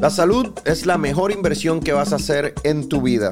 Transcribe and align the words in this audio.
La 0.00 0.10
salud 0.10 0.52
es 0.66 0.84
la 0.84 0.98
mejor 0.98 1.32
inversión 1.32 1.80
que 1.80 1.94
vas 1.94 2.12
a 2.12 2.16
hacer 2.16 2.54
en 2.64 2.86
tu 2.86 3.00
vida. 3.00 3.30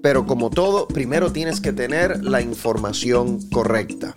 Pero 0.00 0.26
como 0.26 0.48
todo, 0.48 0.86
primero 0.86 1.32
tienes 1.32 1.60
que 1.60 1.72
tener 1.72 2.22
la 2.22 2.40
información 2.40 3.40
correcta. 3.50 4.14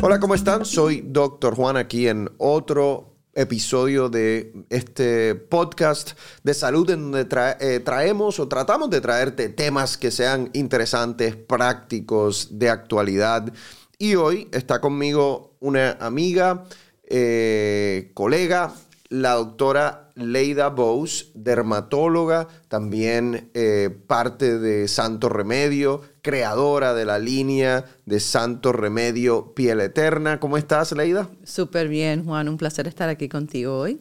Hola, 0.00 0.18
¿cómo 0.18 0.34
están? 0.34 0.64
Soy 0.64 1.02
Dr. 1.06 1.54
Juan 1.56 1.76
aquí 1.76 2.08
en 2.08 2.30
otro 2.38 3.16
episodio 3.34 4.08
de 4.08 4.64
este 4.70 5.34
podcast 5.34 6.12
de 6.42 6.54
salud 6.54 6.88
en 6.88 7.12
donde 7.12 7.28
eh, 7.60 7.80
traemos 7.80 8.40
o 8.40 8.48
tratamos 8.48 8.88
de 8.88 9.02
traerte 9.02 9.50
temas 9.50 9.98
que 9.98 10.10
sean 10.10 10.48
interesantes, 10.54 11.36
prácticos, 11.36 12.58
de 12.58 12.70
actualidad. 12.70 13.52
Y 13.98 14.14
hoy 14.14 14.48
está 14.52 14.80
conmigo 14.80 15.54
una 15.60 15.92
amiga, 16.00 16.64
eh, 17.10 18.12
colega, 18.14 18.72
la 19.10 19.32
doctora 19.32 20.10
Leida 20.14 20.68
Bose, 20.68 21.26
dermatóloga, 21.34 22.46
también 22.68 23.50
eh, 23.54 23.90
parte 24.06 24.58
de 24.60 24.86
Santo 24.86 25.28
Remedio, 25.28 26.02
creadora 26.22 26.94
de 26.94 27.04
la 27.04 27.18
línea 27.18 27.84
de 28.06 28.20
Santo 28.20 28.72
Remedio 28.72 29.52
Piel 29.54 29.80
Eterna. 29.80 30.38
¿Cómo 30.38 30.56
estás, 30.56 30.92
Leida? 30.92 31.28
Súper 31.42 31.88
bien, 31.88 32.24
Juan. 32.24 32.48
Un 32.48 32.56
placer 32.56 32.86
estar 32.86 33.08
aquí 33.08 33.28
contigo 33.28 33.78
hoy. 33.78 34.00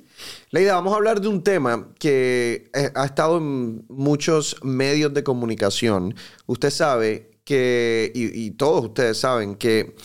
Leida, 0.51 0.75
vamos 0.75 0.93
a 0.93 0.97
hablar 0.97 1.19
de 1.21 1.27
un 1.27 1.41
tema 1.43 1.87
que 1.97 2.69
eh, 2.75 2.91
ha 2.93 3.05
estado 3.05 3.39
en 3.39 3.85
muchos 3.87 4.57
medios 4.61 5.11
de 5.13 5.23
comunicación. 5.23 6.13
Usted 6.45 6.69
sabe 6.69 7.31
que, 7.43 8.11
y 8.13 8.51
todos 8.51 8.85
ustedes 8.85 9.17
saben 9.17 9.55
que 9.55 9.95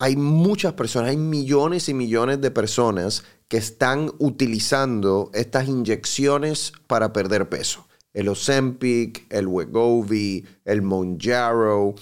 hay 0.00 0.16
muchas 0.16 0.72
personas, 0.72 1.10
hay 1.10 1.18
millones 1.18 1.90
y 1.90 1.94
millones 1.94 2.40
de 2.40 2.50
personas 2.50 3.22
que 3.48 3.58
están 3.58 4.10
utilizando 4.18 5.30
estas 5.34 5.68
inyecciones 5.68 6.72
para 6.86 7.12
perder 7.12 7.50
peso. 7.50 7.86
El 8.14 8.28
Ozempic, 8.28 9.26
el 9.28 9.46
Wegovy, 9.46 10.46
el 10.64 10.80
Monjaro. 10.80 11.94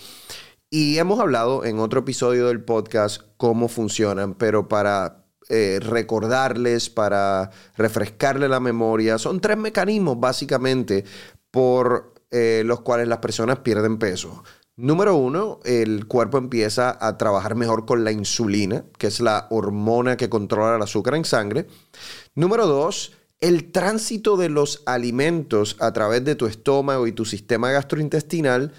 Y 0.70 0.98
hemos 0.98 1.18
hablado 1.18 1.64
en 1.64 1.80
otro 1.80 2.00
episodio 2.00 2.46
del 2.46 2.62
podcast 2.62 3.22
cómo 3.36 3.66
funcionan, 3.66 4.34
pero 4.34 4.68
para 4.68 5.24
eh, 5.48 5.80
recordarles, 5.82 6.90
para 6.90 7.50
refrescarle 7.76 8.48
la 8.48 8.60
memoria, 8.60 9.18
son 9.18 9.40
tres 9.40 9.58
mecanismos 9.58 10.20
básicamente 10.20 11.04
por 11.50 12.14
eh, 12.30 12.62
los 12.64 12.80
cuales 12.82 13.08
las 13.08 13.18
personas 13.18 13.58
pierden 13.58 13.98
peso. 13.98 14.44
Número 14.78 15.16
uno, 15.16 15.58
el 15.64 16.06
cuerpo 16.06 16.38
empieza 16.38 16.96
a 17.04 17.18
trabajar 17.18 17.56
mejor 17.56 17.84
con 17.84 18.04
la 18.04 18.12
insulina, 18.12 18.84
que 18.96 19.08
es 19.08 19.18
la 19.18 19.48
hormona 19.50 20.16
que 20.16 20.28
controla 20.28 20.76
el 20.76 20.82
azúcar 20.82 21.16
en 21.16 21.24
sangre. 21.24 21.66
Número 22.36 22.68
dos, 22.68 23.10
el 23.40 23.72
tránsito 23.72 24.36
de 24.36 24.50
los 24.50 24.84
alimentos 24.86 25.76
a 25.80 25.92
través 25.92 26.24
de 26.24 26.36
tu 26.36 26.46
estómago 26.46 27.08
y 27.08 27.12
tu 27.12 27.24
sistema 27.24 27.72
gastrointestinal, 27.72 28.72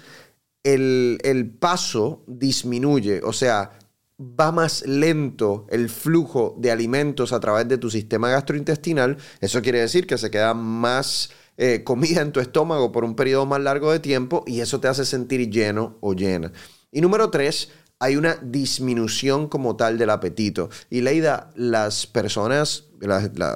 el, 0.62 1.18
el 1.22 1.50
paso 1.50 2.24
disminuye, 2.26 3.20
o 3.22 3.34
sea, 3.34 3.72
va 4.18 4.52
más 4.52 4.86
lento 4.86 5.66
el 5.68 5.90
flujo 5.90 6.56
de 6.58 6.70
alimentos 6.70 7.34
a 7.34 7.40
través 7.40 7.68
de 7.68 7.76
tu 7.76 7.90
sistema 7.90 8.30
gastrointestinal. 8.30 9.18
Eso 9.42 9.60
quiere 9.60 9.80
decir 9.80 10.06
que 10.06 10.16
se 10.16 10.30
queda 10.30 10.54
más 10.54 11.28
eh, 11.62 11.84
comida 11.84 12.22
en 12.22 12.32
tu 12.32 12.40
estómago 12.40 12.90
por 12.90 13.04
un 13.04 13.14
periodo 13.14 13.44
más 13.44 13.60
largo 13.60 13.92
de 13.92 13.98
tiempo 14.00 14.44
y 14.46 14.60
eso 14.60 14.80
te 14.80 14.88
hace 14.88 15.04
sentir 15.04 15.50
lleno 15.50 15.98
o 16.00 16.14
llena. 16.14 16.52
Y 16.90 17.02
número 17.02 17.28
tres, 17.28 17.68
hay 17.98 18.16
una 18.16 18.36
disminución 18.36 19.46
como 19.46 19.76
tal 19.76 19.98
del 19.98 20.08
apetito. 20.08 20.70
Y 20.88 21.02
Leida, 21.02 21.50
las 21.56 22.06
personas, 22.06 22.84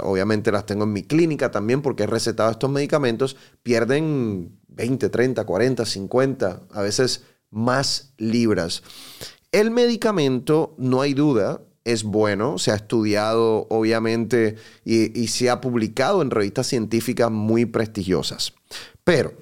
obviamente 0.02 0.52
las 0.52 0.66
tengo 0.66 0.84
en 0.84 0.92
mi 0.92 1.04
clínica 1.04 1.50
también 1.50 1.80
porque 1.80 2.02
he 2.02 2.06
recetado 2.06 2.50
estos 2.50 2.70
medicamentos, 2.70 3.38
pierden 3.62 4.54
20, 4.68 5.08
30, 5.08 5.46
40, 5.46 5.86
50, 5.86 6.60
a 6.72 6.82
veces 6.82 7.24
más 7.48 8.12
libras. 8.18 8.82
El 9.50 9.70
medicamento, 9.70 10.74
no 10.76 11.00
hay 11.00 11.14
duda, 11.14 11.62
es 11.84 12.02
bueno, 12.02 12.58
se 12.58 12.70
ha 12.70 12.76
estudiado 12.76 13.66
obviamente 13.70 14.56
y, 14.84 15.28
se 15.28 15.50
ha 15.50 15.60
publicado 15.60 16.22
en 16.22 16.30
revistas 16.30 16.66
científicas 16.66 17.30
muy 17.30 17.66
prestigiosas. 17.66 18.54
Pero 19.04 19.34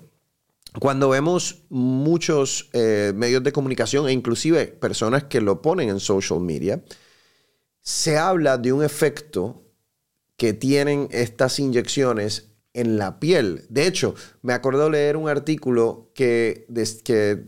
cuando 0.80 1.08
vemos 1.08 1.62
muchos 1.68 2.68
eh, 2.72 3.12
medios 3.14 3.42
de 3.44 3.52
comunicación 3.52 4.08
e 4.08 4.12
inclusive 4.12 4.66
personas 4.66 5.24
que 5.24 5.40
lo 5.40 5.62
ponen 5.62 5.88
en 5.88 6.00
social 6.00 6.40
media, 6.40 6.82
se 7.80 8.18
habla 8.18 8.58
de 8.58 8.72
un 8.72 8.82
efecto 8.82 9.62
que 10.36 10.52
tienen 10.52 11.08
estas 11.10 11.58
inyecciones 11.58 12.48
en 12.74 12.96
la 12.96 13.20
piel. 13.20 13.66
De 13.68 13.86
hecho, 13.86 14.14
me 14.40 14.54
acuerdo 14.54 14.88
leer 14.90 15.16
un 15.16 15.28
artículo 15.28 16.10
que, 16.14 16.66
que 17.04 17.44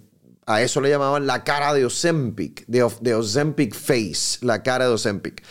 a 0.47 0.63
eso 0.63 0.81
le 0.81 0.91
llamaban 0.91 1.27
la 1.27 1.45
cara 1.45 1.73
de 1.75 1.85
Ozempic, 1.85 2.67
de, 2.67 2.83
Ozempic 3.15 3.75
Face, 3.75 4.45
la 4.45 4.63
cara 4.63 4.87
de 4.87 4.93
Ozempic. 4.93 5.43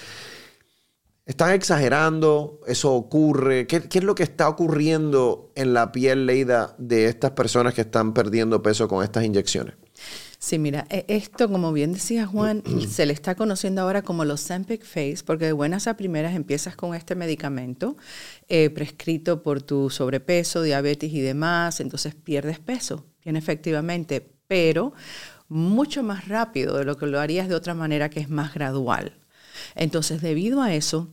¿Están 1.26 1.54
exagerando? 1.54 2.60
¿Eso 2.68 2.94
ocurre? 2.94 3.66
¿Qué, 3.66 3.88
es 3.92 4.04
lo 4.04 4.14
que 4.14 4.24
está 4.24 4.50
ocurriendo 4.50 5.52
en 5.56 5.74
la 5.74 5.94
piel, 5.94 6.26
Leida, 6.26 6.76
de 6.78 7.06
estas 7.06 7.32
personas 7.32 7.74
que 7.74 7.82
están 7.82 8.14
perdiendo 8.14 8.62
peso 8.62 8.90
con 8.90 9.04
estas 9.04 9.24
inyecciones? 9.24 9.76
Sí, 10.38 10.60
mira, 10.60 10.86
e, 10.90 11.06
esto, 11.08 11.50
como 11.50 11.72
bien 11.72 11.94
decía 11.94 12.28
Juan, 12.28 12.62
se 12.90 13.06
le 13.06 13.14
está 13.14 13.36
conociendo 13.36 13.82
ahora 13.82 14.02
como 14.02 14.26
los 14.26 14.44
Ozempic 14.44 14.84
Face, 14.84 15.20
porque 15.26 15.46
de 15.46 15.54
buenas 15.54 15.88
a 15.88 15.96
primeras 15.96 16.36
empiezas 16.36 16.76
con 16.76 16.94
este 16.94 17.16
medicamento 17.16 17.96
eh, 18.50 18.70
prescrito 18.70 19.42
por 19.42 19.62
tu 19.62 19.90
sobrepeso, 19.90 20.62
diabetes 20.62 21.14
y 21.14 21.22
demás, 21.22 21.80
entonces 21.80 22.16
pierdes 22.16 22.60
peso, 22.60 23.06
bien 23.24 23.38
efectivamente, 23.38 24.33
pero 24.54 24.94
mucho 25.50 26.04
más 26.04 26.28
rápido 26.28 26.78
de 26.78 26.86
lo 26.86 26.96
que 26.96 27.08
lo 27.08 27.20
harías 27.20 27.50
de 27.50 27.56
otra 27.56 27.74
manera 27.74 28.10
que 28.10 28.20
es 28.20 28.30
más 28.30 28.54
gradual. 28.54 29.18
Entonces, 29.74 30.22
debido 30.22 30.62
a 30.62 30.76
eso, 30.76 31.08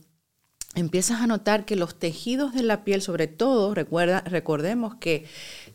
empiezas 0.75 1.21
a 1.21 1.25
notar 1.25 1.65
que 1.65 1.75
los 1.75 1.97
tejidos 1.97 2.53
de 2.53 2.61
la 2.61 2.83
piel, 2.83 3.01
sobre 3.01 3.25
todo, 3.25 3.73
recuerda, 3.73 4.21
recordemos 4.27 4.93
que 4.93 5.25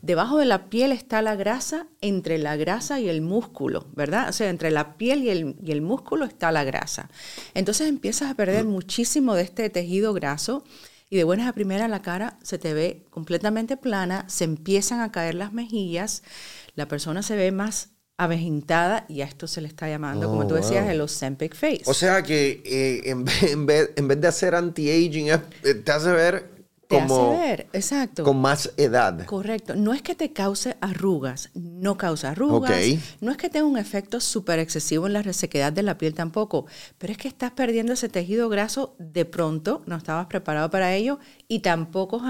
debajo 0.01 0.37
de 0.37 0.45
la 0.45 0.69
piel 0.69 0.93
está 0.93 1.21
la 1.21 1.35
grasa, 1.35 1.87
entre 1.99 2.37
la 2.37 2.55
grasa 2.55 3.01
y 3.01 3.09
el 3.09 3.19
músculo, 3.19 3.87
¿verdad? 3.93 4.29
O 4.29 4.31
sea, 4.31 4.49
entre 4.49 4.71
la 4.71 4.95
piel 4.95 5.23
y 5.23 5.29
el, 5.29 5.57
y 5.61 5.73
el 5.73 5.81
músculo 5.81 6.23
está 6.23 6.53
la 6.53 6.63
grasa. 6.63 7.09
Entonces 7.53 7.89
empiezas 7.89 8.31
a 8.31 8.35
perder 8.35 8.63
muchísimo 8.63 9.35
de 9.35 9.41
este 9.41 9.69
tejido 9.69 10.13
graso 10.13 10.63
y 11.09 11.17
de 11.17 11.23
buenas 11.25 11.47
a 11.47 11.53
primeras 11.53 11.89
la 11.89 12.01
cara 12.01 12.37
se 12.43 12.57
te 12.57 12.73
ve 12.73 13.05
completamente 13.09 13.75
plana, 13.77 14.25
se 14.29 14.43
empiezan 14.43 14.99
a 15.01 15.11
caer 15.11 15.35
las 15.35 15.53
mejillas, 15.53 16.23
la 16.77 16.87
persona 16.87 17.23
se 17.23 17.35
ve 17.35 17.51
más 17.51 17.89
avejentada 18.17 19.05
y 19.09 19.21
a 19.21 19.25
esto 19.25 19.47
se 19.47 19.61
le 19.61 19.67
está 19.67 19.89
llamando, 19.89 20.29
como 20.29 20.47
tú 20.47 20.53
oh, 20.53 20.57
decías, 20.57 20.87
el 20.89 21.01
Ozempic 21.01 21.55
face. 21.55 21.81
O 21.85 21.93
sea 21.93 22.23
que 22.23 22.61
eh, 22.63 23.09
en, 23.09 23.25
vez, 23.25 23.91
en, 23.95 24.07
vez, 24.07 24.21
de 24.21 24.27
hacer 24.27 24.55
anti-aging, 24.55 25.29
eh, 25.29 25.73
te 25.73 25.91
hace 25.91 26.11
ver 26.11 26.57
como 26.89 27.31
ver, 27.31 27.67
exacto. 27.73 28.23
con 28.23 28.37
más 28.37 28.71
edad. 28.77 29.25
Correcto. 29.25 29.75
No 29.75 29.93
es 29.93 30.01
que 30.01 30.15
te 30.15 30.31
cause 30.31 30.77
arrugas, 30.79 31.49
no 31.53 31.97
causa 31.97 32.29
arrugas. 32.29 32.79
No 33.19 33.31
es 33.31 33.37
que 33.37 33.49
tenga 33.49 33.65
un 33.65 33.77
efecto 33.77 34.21
súper 34.21 34.59
excesivo 34.59 35.07
en 35.07 35.13
la 35.13 35.21
resequedad 35.21 35.73
de 35.73 35.83
la 35.83 35.97
piel 35.97 36.13
tampoco, 36.13 36.65
pero 36.97 37.11
es 37.11 37.17
que 37.17 37.27
estás 37.27 37.51
perdiendo 37.51 37.93
ese 37.93 38.07
tejido 38.07 38.47
graso 38.47 38.95
de 38.99 39.25
pronto, 39.25 39.83
no 39.85 39.97
estabas 39.97 40.27
preparado 40.27 40.69
para 40.69 40.93
ello 40.93 41.19
y 41.49 41.59
tampoco, 41.59 42.21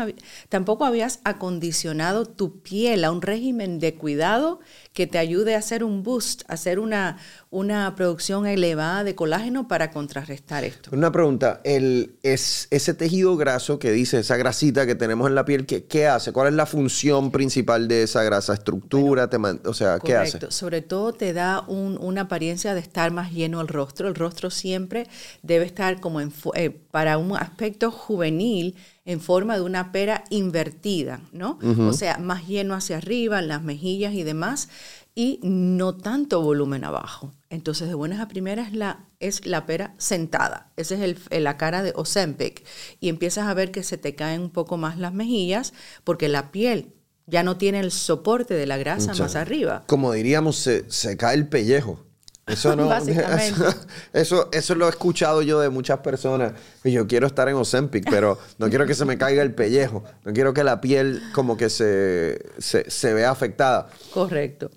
tampoco 0.49 0.85
habías 0.85 1.21
acondicionado 1.23 2.25
tu 2.25 2.61
piel 2.61 3.03
a 3.03 3.11
un 3.11 3.21
régimen 3.21 3.79
de 3.79 3.95
cuidado 3.95 4.59
que 4.93 5.07
te 5.07 5.17
ayude 5.17 5.55
a 5.55 5.59
hacer 5.59 5.83
un 5.83 6.03
boost, 6.03 6.43
a 6.47 6.53
hacer 6.53 6.77
una, 6.77 7.17
una 7.49 7.95
producción 7.95 8.45
elevada 8.45 9.03
de 9.03 9.15
colágeno 9.15 9.67
para 9.67 9.89
contrarrestar 9.89 10.63
esto. 10.63 10.91
Una 10.93 11.11
pregunta, 11.11 11.61
el, 11.63 12.15
es, 12.21 12.67
ese 12.69 12.93
tejido 12.93 13.35
graso 13.37 13.79
que 13.79 13.91
dice, 13.91 14.19
esa 14.19 14.37
grasita 14.37 14.85
que 14.85 14.93
tenemos 14.93 15.27
en 15.27 15.35
la 15.35 15.45
piel, 15.45 15.65
¿qué, 15.65 15.85
qué 15.85 16.07
hace? 16.07 16.31
¿Cuál 16.31 16.49
es 16.49 16.53
la 16.53 16.67
función 16.67 17.31
principal 17.31 17.87
de 17.87 18.03
esa 18.03 18.21
grasa? 18.23 18.53
¿Estructura? 18.53 19.29
o 19.65 19.73
sea, 19.73 19.99
¿qué 19.99 20.15
hace? 20.15 20.39
Sobre 20.51 20.81
todo 20.81 21.13
te 21.13 21.33
da 21.33 21.61
una 21.67 22.21
apariencia 22.21 22.75
de 22.75 22.81
estar 22.81 23.11
más 23.11 23.31
lleno 23.31 23.61
el 23.61 23.67
rostro. 23.67 24.07
El 24.07 24.15
rostro 24.15 24.51
siempre 24.51 25.07
debe 25.41 25.65
estar 25.65 25.99
como 25.99 26.21
en, 26.21 26.31
eh, 26.53 26.81
para 26.97 27.19
un 27.19 27.37
aspecto 27.37 27.91
juvenil 27.91 28.75
en 29.05 29.21
forma 29.21 29.53
de 29.55 29.61
una 29.61 29.91
pera 29.91 30.23
invertida, 30.31 31.21
¿no? 31.31 31.59
O 31.87 31.93
sea, 31.93 32.17
más 32.17 32.47
lleno 32.47 32.73
hacia 32.73 32.97
arriba, 32.97 33.37
en 33.37 33.49
las 33.49 33.61
mejillas 33.61 34.15
y 34.15 34.23
demás, 34.23 34.67
y 35.13 35.39
no 35.43 35.95
tanto 35.95 36.41
volumen 36.41 36.83
abajo. 36.83 37.35
Entonces, 37.51 37.87
de 37.87 37.93
buenas 37.93 38.19
a 38.19 38.27
primeras 38.27 38.73
la, 38.73 39.05
es 39.19 39.45
la 39.45 39.67
pera 39.67 39.93
sentada. 39.99 40.71
Esa 40.75 40.95
es 40.95 41.19
el, 41.29 41.43
la 41.43 41.55
cara 41.55 41.83
de 41.83 41.93
Ozempic. 41.95 42.65
Y 42.99 43.09
empiezas 43.09 43.45
a 43.47 43.53
ver 43.53 43.69
que 43.69 43.83
se 43.83 43.99
te 43.99 44.15
caen 44.15 44.41
un 44.41 44.49
poco 44.49 44.77
más 44.77 44.97
las 44.97 45.13
mejillas 45.13 45.73
porque 46.03 46.29
la 46.29 46.51
piel 46.51 46.95
ya 47.27 47.43
no 47.43 47.57
tiene 47.57 47.79
el 47.79 47.91
soporte 47.91 48.55
de 48.55 48.65
la 48.65 48.77
grasa 48.77 49.13
más 49.13 49.35
arriba. 49.35 49.83
Como 49.85 50.13
diríamos, 50.13 50.55
se, 50.55 50.89
se 50.89 51.15
cae 51.15 51.35
el 51.35 51.47
pellejo. 51.47 52.06
Eso 52.47 52.75
no, 52.75 52.89
Eso, 54.13 54.49
eso, 54.51 54.75
lo 54.75 54.87
he 54.87 54.89
escuchado 54.89 55.41
yo 55.41 55.59
de 55.59 55.69
muchas 55.69 55.99
personas. 55.99 56.53
Y 56.83 56.91
yo 56.91 57.05
quiero 57.05 57.27
estar 57.27 57.49
en 57.49 57.55
Ozempic, 57.55 58.09
pero 58.09 58.39
no 58.57 58.69
quiero 58.69 58.85
que 58.85 58.93
se 58.93 59.05
me 59.05 59.17
caiga 59.17 59.43
el 59.43 59.53
pellejo. 59.53 60.03
No 60.23 60.33
quiero 60.33 60.53
que 60.53 60.63
la 60.63 60.79
piel 60.79 61.21
como 61.33 61.57
que 61.57 61.69
se, 61.69 62.41
se, 62.57 62.89
se 62.89 63.13
vea 63.13 63.31
afectada. 63.31 63.89
Correcto. 64.13 64.71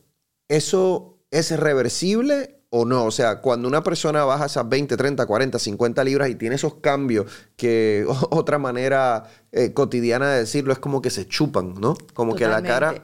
¿Eso 0.49 1.21
es 1.31 1.57
reversible 1.59 2.61
o 2.71 2.85
no? 2.85 3.05
O 3.05 3.13
sea, 3.13 3.41
cuando 3.41 3.69
una 3.69 3.85
persona 3.85 4.25
baja 4.25 4.47
esas 4.47 4.69
20, 4.69 4.97
30, 4.97 5.25
40, 5.25 5.59
50 5.61 6.05
libras 6.05 6.29
y 6.29 6.35
tiene 6.35 6.57
esos 6.57 6.75
cambios 6.75 7.27
que 7.57 8.05
otra 8.31 8.59
manera 8.59 9.25
eh, 9.53 9.73
cotidiana 9.73 10.29
de 10.31 10.41
decirlo 10.41 10.73
es 10.73 10.81
como 10.81 11.01
que 11.01 11.11
se 11.11 11.29
chupan, 11.29 11.75
¿no? 11.81 11.97
Como 12.15 12.35
que 12.35 12.49
la 12.49 12.63
cara... 12.63 12.95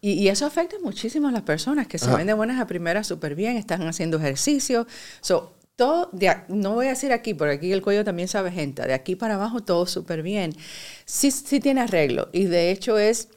Y, 0.00 0.28
eso 0.28 0.46
afecta 0.46 0.76
muchísimo 0.82 1.28
a 1.28 1.32
las 1.32 1.42
personas 1.42 1.88
que 1.88 1.98
se 1.98 2.14
ven 2.14 2.26
de 2.26 2.32
buenas 2.32 2.60
a 2.60 2.66
primeras 2.66 3.06
súper 3.06 3.34
bien, 3.34 3.56
están 3.56 3.82
haciendo 3.86 4.18
ejercicio. 4.18 4.86
So, 5.20 5.54
todo, 5.74 6.10
no 6.48 6.74
voy 6.74 6.86
a 6.86 6.90
decir 6.90 7.12
aquí, 7.12 7.34
porque 7.34 7.54
aquí 7.54 7.72
el 7.72 7.82
cuello 7.82 8.04
también 8.04 8.28
sabe 8.28 8.50
gente, 8.50 8.82
de 8.82 8.94
aquí 8.94 9.16
para 9.16 9.34
abajo 9.34 9.60
todo 9.60 9.86
súper 9.86 10.22
bien. 10.22 10.52
Sí, 11.04 11.30
sí 11.30 11.60
tiene 11.60 11.80
arreglo 11.82 12.28
y 12.32 12.46
de 12.46 12.70
hecho 12.70 12.98
es 12.98 13.28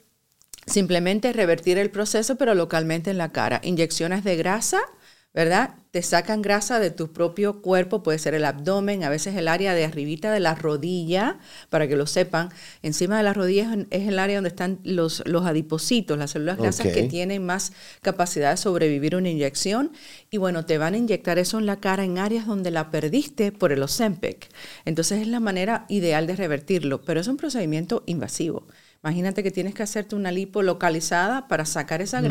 simplemente 0.65 1.33
revertir 1.33 1.77
el 1.77 1.91
proceso, 1.91 2.35
pero 2.37 2.55
localmente 2.55 3.11
en 3.11 3.17
la 3.17 3.31
cara. 3.31 3.59
Inyecciones 3.63 4.23
de 4.23 4.37
grasa, 4.37 4.79
¿verdad? 5.33 5.75
Te 5.91 6.01
sacan 6.01 6.41
grasa 6.41 6.79
de 6.79 6.91
tu 6.91 7.13
propio 7.13 7.61
cuerpo, 7.61 8.03
puede 8.03 8.19
ser 8.19 8.33
el 8.33 8.43
abdomen, 8.43 9.03
a 9.03 9.09
veces 9.09 9.35
el 9.35 9.47
área 9.47 9.73
de 9.73 9.85
arribita 9.85 10.31
de 10.31 10.41
la 10.41 10.55
rodilla, 10.55 11.39
para 11.69 11.87
que 11.87 11.95
lo 11.95 12.05
sepan. 12.05 12.49
Encima 12.81 13.17
de 13.17 13.23
la 13.23 13.33
rodilla 13.33 13.73
es 13.89 14.07
el 14.07 14.19
área 14.19 14.37
donde 14.37 14.49
están 14.49 14.79
los, 14.83 15.23
los 15.25 15.45
adipocitos, 15.45 16.17
las 16.17 16.31
células 16.31 16.57
grasas 16.57 16.87
que 16.87 17.03
tienen 17.03 17.45
más 17.45 17.71
capacidad 18.01 18.51
de 18.51 18.57
sobrevivir 18.57 19.15
una 19.15 19.29
inyección. 19.29 19.91
Y 20.29 20.37
bueno, 20.37 20.65
te 20.65 20.77
van 20.77 20.95
a 20.95 20.97
inyectar 20.97 21.39
eso 21.39 21.59
en 21.59 21.65
la 21.65 21.77
cara 21.77 22.03
en 22.03 22.17
áreas 22.17 22.45
donde 22.45 22.71
la 22.71 22.91
perdiste 22.91 23.51
por 23.53 23.71
el 23.71 23.83
Ozempic. 23.83 24.49
Entonces 24.83 25.21
es 25.21 25.27
la 25.27 25.39
manera 25.39 25.85
ideal 25.87 26.27
de 26.27 26.35
revertirlo, 26.35 27.03
pero 27.03 27.21
es 27.21 27.27
un 27.27 27.37
procedimiento 27.37 28.03
invasivo. 28.05 28.67
Imagínate 29.03 29.43
que 29.43 29.51
tienes 29.51 29.73
que 29.73 29.83
hacerte 29.83 30.15
una 30.15 30.31
lipo 30.31 30.61
localizada 30.61 31.47
para 31.47 31.65
sacar 31.65 32.01
esa 32.01 32.21
mm. 32.21 32.25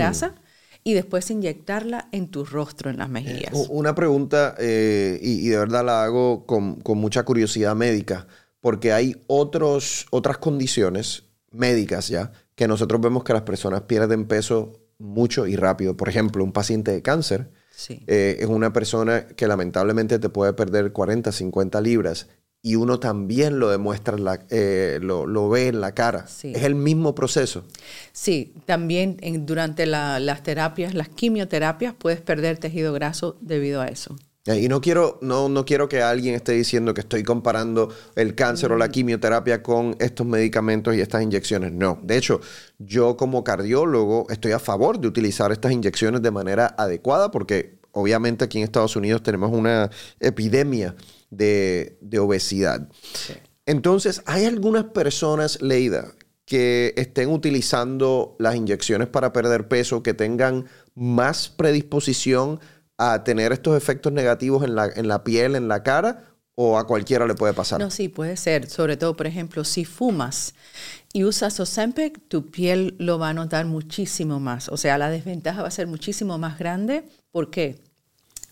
Y 0.82 0.94
después 0.94 1.30
inyectarla 1.30 2.08
en 2.12 2.28
tu 2.28 2.44
rostro, 2.44 2.90
en 2.90 2.98
las 2.98 3.08
mejillas. 3.08 3.52
Una 3.68 3.94
pregunta, 3.94 4.54
eh, 4.58 5.18
y, 5.22 5.48
de 5.48 5.58
verdad 5.58 5.84
la 5.84 6.04
hago 6.04 6.46
con, 6.46 6.82
mucha 6.96 7.24
curiosidad 7.24 7.74
médica, 7.74 8.26
porque 8.60 8.92
hay 8.92 9.16
otros, 9.26 10.06
otras 10.10 10.38
condiciones 10.38 11.24
médicas 11.50 12.08
ya 12.08 12.32
que 12.54 12.68
nosotros 12.68 13.00
vemos 13.00 13.24
que 13.24 13.32
las 13.32 13.42
personas 13.42 13.82
pierden 13.82 14.26
peso 14.26 14.74
mucho 14.98 15.46
y 15.46 15.56
rápido. 15.56 15.96
Por 15.96 16.08
ejemplo, 16.08 16.44
un 16.44 16.52
paciente 16.52 16.92
de 16.92 17.02
cáncer 17.02 17.50
eh, 17.88 18.36
es 18.38 18.46
una 18.46 18.72
persona 18.72 19.26
que 19.28 19.46
lamentablemente 19.46 20.18
te 20.18 20.28
puede 20.28 20.52
perder 20.52 20.92
40, 20.92 21.32
50 21.32 21.80
libras 21.80 22.28
y 22.62 22.76
uno 22.76 23.00
también 23.00 23.58
lo 23.58 23.70
demuestra, 23.70 24.18
la, 24.18 24.40
eh, 24.50 24.98
lo, 25.00 25.48
ve 25.48 25.68
en 25.68 25.80
la 25.80 25.92
cara. 25.92 26.26
Es 26.26 26.62
el 26.62 26.74
mismo 26.74 27.14
proceso. 27.14 27.64
Sí, 28.12 28.54
también 28.66 29.16
durante 29.46 29.86
las 29.86 30.42
terapias, 30.42 30.94
las 30.94 31.08
quimioterapias, 31.08 31.94
puedes 31.94 32.20
perder 32.20 32.58
tejido 32.58 32.92
graso 32.92 33.36
debido 33.40 33.80
a 33.80 33.86
eso. 33.86 34.16
Y 34.46 34.68
no 34.68 34.80
quiero, 34.80 35.18
no, 35.20 35.48
no 35.48 35.64
quiero 35.64 35.88
que 35.88 36.02
alguien 36.02 36.34
esté 36.34 36.52
diciendo 36.52 36.94
que 36.94 37.02
estoy 37.02 37.22
comparando 37.22 37.92
el 38.16 38.34
cáncer 38.34 38.72
o 38.72 38.78
la 38.78 38.88
mm. 38.88 38.90
quimioterapia 38.90 39.62
con 39.62 39.96
estos 40.00 40.26
medicamentos 40.26 40.94
y 40.94 41.00
estas 41.00 41.22
inyecciones. 41.22 41.72
No. 41.72 41.98
De 42.02 42.16
hecho, 42.16 42.40
yo 42.78 43.16
como 43.16 43.44
cardiólogo 43.44 44.26
estoy 44.30 44.52
a 44.52 44.58
favor 44.58 44.98
de 44.98 45.08
utilizar 45.08 45.52
estas 45.52 45.72
inyecciones 45.72 46.22
de 46.22 46.30
manera 46.30 46.74
adecuada 46.78 47.30
porque 47.30 47.79
obviamente 47.92 48.44
aquí 48.44 48.58
en 48.58 48.64
Estados 48.64 48.96
Unidos 48.96 49.22
tenemos 49.22 49.50
una 49.52 49.90
epidemia 50.18 50.94
de, 51.30 51.98
obesidad. 52.18 52.88
Entonces, 53.66 54.22
hay 54.26 54.44
algunas 54.44 54.84
personas, 54.84 55.62
Leida, 55.62 56.12
que 56.44 56.94
estén 56.96 57.30
utilizando 57.30 58.36
las 58.38 58.56
inyecciones 58.56 59.08
para 59.08 59.32
perder 59.32 59.68
peso, 59.68 60.02
que 60.02 60.14
tengan 60.14 60.66
más 60.94 61.48
predisposición 61.48 62.58
a 62.98 63.22
tener 63.22 63.52
estos 63.52 63.76
efectos 63.76 64.12
negativos 64.12 64.64
en 64.64 64.74
la, 64.74 64.86
en 64.86 65.06
la 65.08 65.22
piel, 65.22 65.54
en 65.54 65.68
la 65.68 65.82
cara, 65.82 66.30
o 66.62 66.78
a 66.78 66.86
cualquiera 66.86 67.26
le 67.26 67.34
puede 67.34 67.54
pasar? 67.54 67.80
No, 67.80 67.90
sí, 67.90 68.08
puede 68.08 68.36
ser. 68.36 68.68
Sobre 68.68 68.98
todo, 68.98 69.16
por 69.16 69.26
ejemplo, 69.26 69.64
si 69.64 69.86
fumas 69.86 70.54
y 71.10 71.24
usas 71.24 71.58
Ozempic, 71.58 72.20
tu 72.28 72.50
piel 72.50 72.96
lo 72.98 73.18
va 73.18 73.30
a 73.30 73.32
notar 73.32 73.64
muchísimo 73.64 74.40
más. 74.40 74.68
O 74.68 74.76
sea, 74.76 74.98
la 74.98 75.08
desventaja 75.08 75.62
va 75.62 75.68
a 75.68 75.70
ser 75.70 75.86
muchísimo 75.86 76.36
más 76.36 76.58
grande. 76.58 77.04
¿Por 77.30 77.50
qué? 77.50 77.80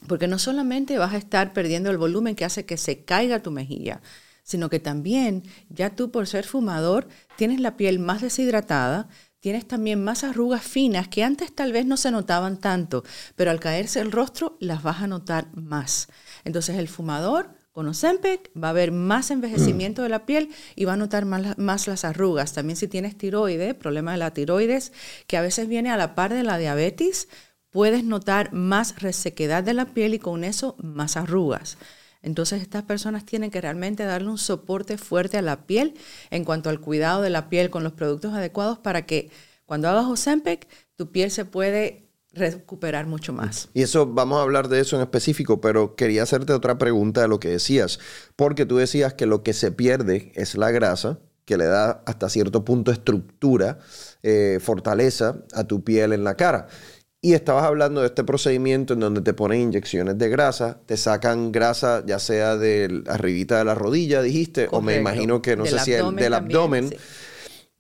Porque 0.07 0.29
no 0.29 0.39
solamente 0.39 0.99
vas 0.99 1.15
a 1.15 1.19
estar 1.19 1.53
perdiendo 1.53 1.91
el 1.91 1.99
volumen 1.99 2.35
que 2.35 2.45
hace 2.45 2.65
que 2.65 2.77
se 2.77 3.05
caiga 3.05 3.43
tu 3.43 3.51
mejilla, 3.51 4.01
sino 4.43 4.71
que 4.71 4.81
también 4.81 5.43
ya 5.69 5.95
tú 5.95 6.11
por 6.11 6.27
ser 6.27 6.47
fumador 6.47 7.09
tienes 7.37 7.61
la 7.61 7.77
piel 7.77 7.99
más 7.99 8.23
deshidratada, 8.23 9.09
tienes 9.41 9.67
también 9.67 10.03
más 10.03 10.25
arrugas 10.25 10.63
finas 10.63 11.09
que 11.09 11.25
antes 11.25 11.55
tal 11.55 11.73
vez 11.73 11.87
no 11.87 11.97
se 11.97 12.11
notaban 12.11 12.59
tanto, 12.59 13.05
pero 13.37 13.51
al 13.51 13.61
caerse 13.61 14.01
el 14.01 14.13
rostro 14.13 14.57
las 14.61 14.83
vas 14.83 15.03
a 15.03 15.07
notar 15.07 15.49
más. 15.55 16.09
Entonces 16.45 16.77
el 16.77 16.89
fumador 16.89 17.51
con 17.73 17.87
Ozempic 17.87 18.51
va 18.61 18.69
a 18.69 18.71
haber 18.71 18.91
más 18.91 19.31
envejecimiento 19.31 20.03
de 20.03 20.09
la 20.09 20.27
piel 20.27 20.51
y 20.75 20.85
va 20.85 20.95
a 20.95 20.97
notar 20.97 21.27
más, 21.27 21.57
más, 21.59 21.87
las 21.87 22.05
arrugas. 22.05 22.53
También 22.53 22.77
si 22.77 22.89
tienes 22.89 23.17
tiroides, 23.17 23.75
problema 23.75 24.11
de 24.11 24.19
la 24.19 24.33
tiroides, 24.33 24.93
que 25.29 25.37
a 25.37 25.43
veces 25.43 25.69
viene 25.69 25.91
a 25.93 25.97
la 25.97 26.17
par 26.17 26.35
de 26.35 26.43
la 26.43 26.59
diabetes, 26.59 27.29
puedes 27.79 28.03
notar 28.03 28.53
más 28.53 29.01
resequedad 29.01 29.63
de 29.63 29.73
la 29.73 29.85
piel 29.87 30.13
y 30.13 30.19
con 30.19 30.43
eso 30.43 30.75
más 30.83 31.17
arrugas. 31.17 31.79
Entonces 32.23 32.61
estas 32.61 32.83
personas 32.83 33.25
tienen 33.25 33.53
que 33.53 33.61
realmente 33.61 34.03
darle 34.03 34.31
un 34.31 34.37
soporte 34.37 34.99
fuerte 34.99 35.39
a 35.39 35.43
la 35.43 35.65
piel 35.65 35.95
en 36.31 36.45
cuanto 36.45 36.71
al 36.71 36.81
cuidado 36.81 37.23
de 37.23 37.31
la 37.31 37.49
piel 37.49 37.71
con 37.71 37.85
los 37.85 37.93
productos 37.93 38.35
adecuados 38.35 38.81
para 38.81 39.07
que 39.07 39.31
cuando 39.65 39.89
hagas 39.89 40.07
Ozempic 40.07 40.67
tu 40.97 41.13
piel 41.13 41.31
se 41.31 41.45
puede 41.45 42.11
recuperar 42.33 43.07
mucho 43.07 43.33
más. 43.33 43.69
Y 43.75 43.83
eso, 43.83 44.09
vamos 44.09 44.41
a 44.41 44.43
hablar 44.43 44.67
de 44.67 44.81
eso 44.81 44.97
en 44.97 45.03
específico, 45.03 45.61
pero 45.61 45.95
quería 45.95 46.25
hacerte 46.25 46.55
otra 46.55 46.79
pregunta 46.79 47.21
de 47.21 47.29
lo 47.29 47.39
que 47.39 47.51
decías, 47.51 48.01
porque 48.35 48.67
tú 48.67 48.79
decías 48.79 49.15
que 49.15 49.27
lo 49.27 49.45
que 49.45 49.53
se 49.53 49.71
pierde 49.71 50.33
es 50.35 50.57
la 50.57 50.73
grasa, 50.73 51.21
que 51.49 51.57
le 51.57 51.65
da 51.65 52.03
hasta 52.05 52.29
cierto 52.29 52.63
punto 52.63 52.93
estructura, 52.93 53.79
eh, 54.23 54.59
fortaleza 54.61 55.37
a 55.55 55.65
tu 55.65 55.83
piel 55.83 56.13
en 56.13 56.23
la 56.23 56.35
cara. 56.35 56.67
Y 57.21 57.33
estabas 57.33 57.65
hablando 57.65 58.01
de 58.01 58.07
este 58.07 58.23
procedimiento 58.23 58.95
en 58.95 59.01
donde 59.01 59.23
te 59.23 59.35
ponen 59.35 59.61
inyecciones 59.61 60.17
de 60.19 60.29
grasa, 60.29 60.79
te 60.87 60.97
sacan 60.97 61.51
grasa 61.51 62.05
ya 62.07 62.21
sea 62.21 62.57
de 62.57 63.03
arribita 63.09 63.59
de 63.59 63.65
la 63.65 63.75
rodilla, 63.75 64.23
dijiste, 64.23 64.69
o 64.71 64.81
me 64.81 64.97
imagino 64.97 65.43
que 65.43 65.57
no 65.57 65.67
sé 65.67 65.81
si 65.81 65.93
el, 65.93 66.15
del 66.15 66.35
abdomen. 66.35 66.95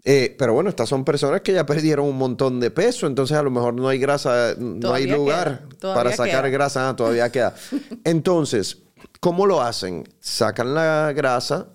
Eh, 0.04 0.34
pero 0.38 0.54
bueno, 0.54 0.70
estas 0.70 0.88
son 0.88 1.04
personas 1.04 1.42
que 1.42 1.52
ya 1.52 1.66
perdieron 1.66 2.06
un 2.06 2.16
montón 2.16 2.58
de 2.58 2.70
peso, 2.70 3.06
entonces 3.06 3.36
a 3.36 3.42
lo 3.42 3.50
mejor 3.50 3.74
no 3.74 3.88
hay 3.88 3.98
grasa, 3.98 4.54
no 4.58 4.92
hay 4.92 5.06
lugar 5.06 5.66
para 5.80 6.10
sacar 6.16 6.50
grasa, 6.50 6.88
ah, 6.88 6.96
todavía 6.96 7.30
queda. 7.30 7.54
Entonces, 8.04 8.78
¿cómo 9.20 9.46
lo 9.46 9.60
hacen? 9.60 10.08
Sacan 10.18 10.74
la 10.74 11.12
grasa 11.14 11.68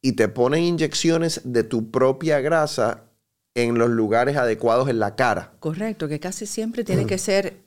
y 0.00 0.12
te 0.12 0.28
ponen 0.28 0.62
inyecciones 0.62 1.40
de 1.44 1.64
tu 1.64 1.90
propia 1.90 2.40
grasa 2.40 3.05
en 3.56 3.78
los 3.78 3.88
lugares 3.88 4.36
adecuados 4.36 4.88
en 4.88 4.98
la 4.98 5.16
cara. 5.16 5.52
Correcto, 5.60 6.08
que 6.08 6.20
casi 6.20 6.46
siempre 6.46 6.84
tiene 6.84 7.06
que 7.06 7.16
ser 7.16 7.64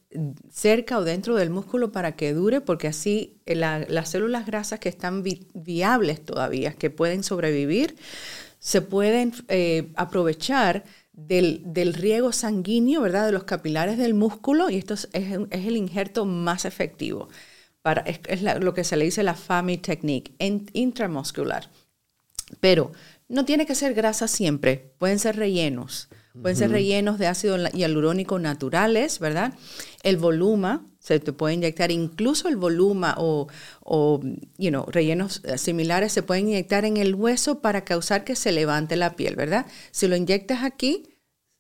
cerca 0.52 0.98
o 0.98 1.04
dentro 1.04 1.36
del 1.36 1.50
músculo 1.50 1.92
para 1.92 2.16
que 2.16 2.34
dure, 2.34 2.62
porque 2.62 2.88
así 2.88 3.42
eh, 3.46 3.56
las 3.56 4.10
células 4.10 4.46
grasas 4.46 4.80
que 4.80 4.90
están 4.90 5.24
viables 5.54 6.24
todavía, 6.24 6.74
que 6.74 6.90
pueden 6.90 7.24
sobrevivir, 7.24 7.96
se 8.60 8.82
pueden 8.82 9.34
eh, 9.48 9.92
aprovechar 9.96 10.84
del, 11.14 11.94
riego 11.94 12.32
sanguíneo, 12.32 13.02
¿verdad? 13.02 13.26
De 13.26 13.32
los 13.32 13.44
capilares 13.44 13.98
del 13.98 14.14
músculo, 14.14 14.70
y 14.70 14.78
esto 14.78 14.94
es, 14.94 15.10
el 15.14 15.76
injerto 15.76 16.26
más 16.26 16.66
efectivo. 16.66 17.30
Para, 17.82 18.02
es, 18.02 18.42
lo 18.42 18.74
que 18.74 18.84
se 18.84 18.96
le 18.96 19.06
dice 19.06 19.24
la 19.24 19.36
FAMI 19.36 19.78
technique, 19.78 20.34
intramuscular. 20.74 21.70
Pero 22.60 22.92
no 23.30 23.46
tiene 23.46 23.66
que 23.66 23.76
ser 23.76 23.94
grasa 23.94 24.28
siempre, 24.28 24.92
pueden 24.98 25.20
ser 25.20 25.38
rellenos. 25.38 26.10
Pueden 26.42 26.56
ser 26.56 26.72
rellenos 26.72 27.20
de 27.20 27.28
ácido 27.28 27.58
hialurónico 27.70 28.40
naturales, 28.40 29.20
¿verdad? 29.20 29.54
El 30.04 30.18
voluma, 30.18 30.86
se 31.00 31.20
te 31.20 31.34
puede 31.34 31.56
inyectar, 31.56 31.92
incluso 31.92 32.48
el 32.48 32.56
voluma 32.56 33.16
o, 33.18 33.48
o 33.82 34.22
you 34.58 34.70
know, 34.70 34.86
rellenos 34.86 35.42
eh, 35.44 35.58
similares 35.58 36.14
se 36.14 36.24
pueden 36.24 36.48
inyectar 36.48 36.86
en 36.86 36.98
el 36.98 37.16
hueso 37.16 37.62
para 37.62 37.84
causar 37.84 38.24
que 38.24 38.36
se 38.36 38.52
levante 38.52 38.96
la 38.96 39.16
piel, 39.16 39.36
¿verdad? 39.36 39.66
Si 39.92 40.08
lo 40.08 40.16
inyectas 40.16 40.64
aquí, 40.64 41.19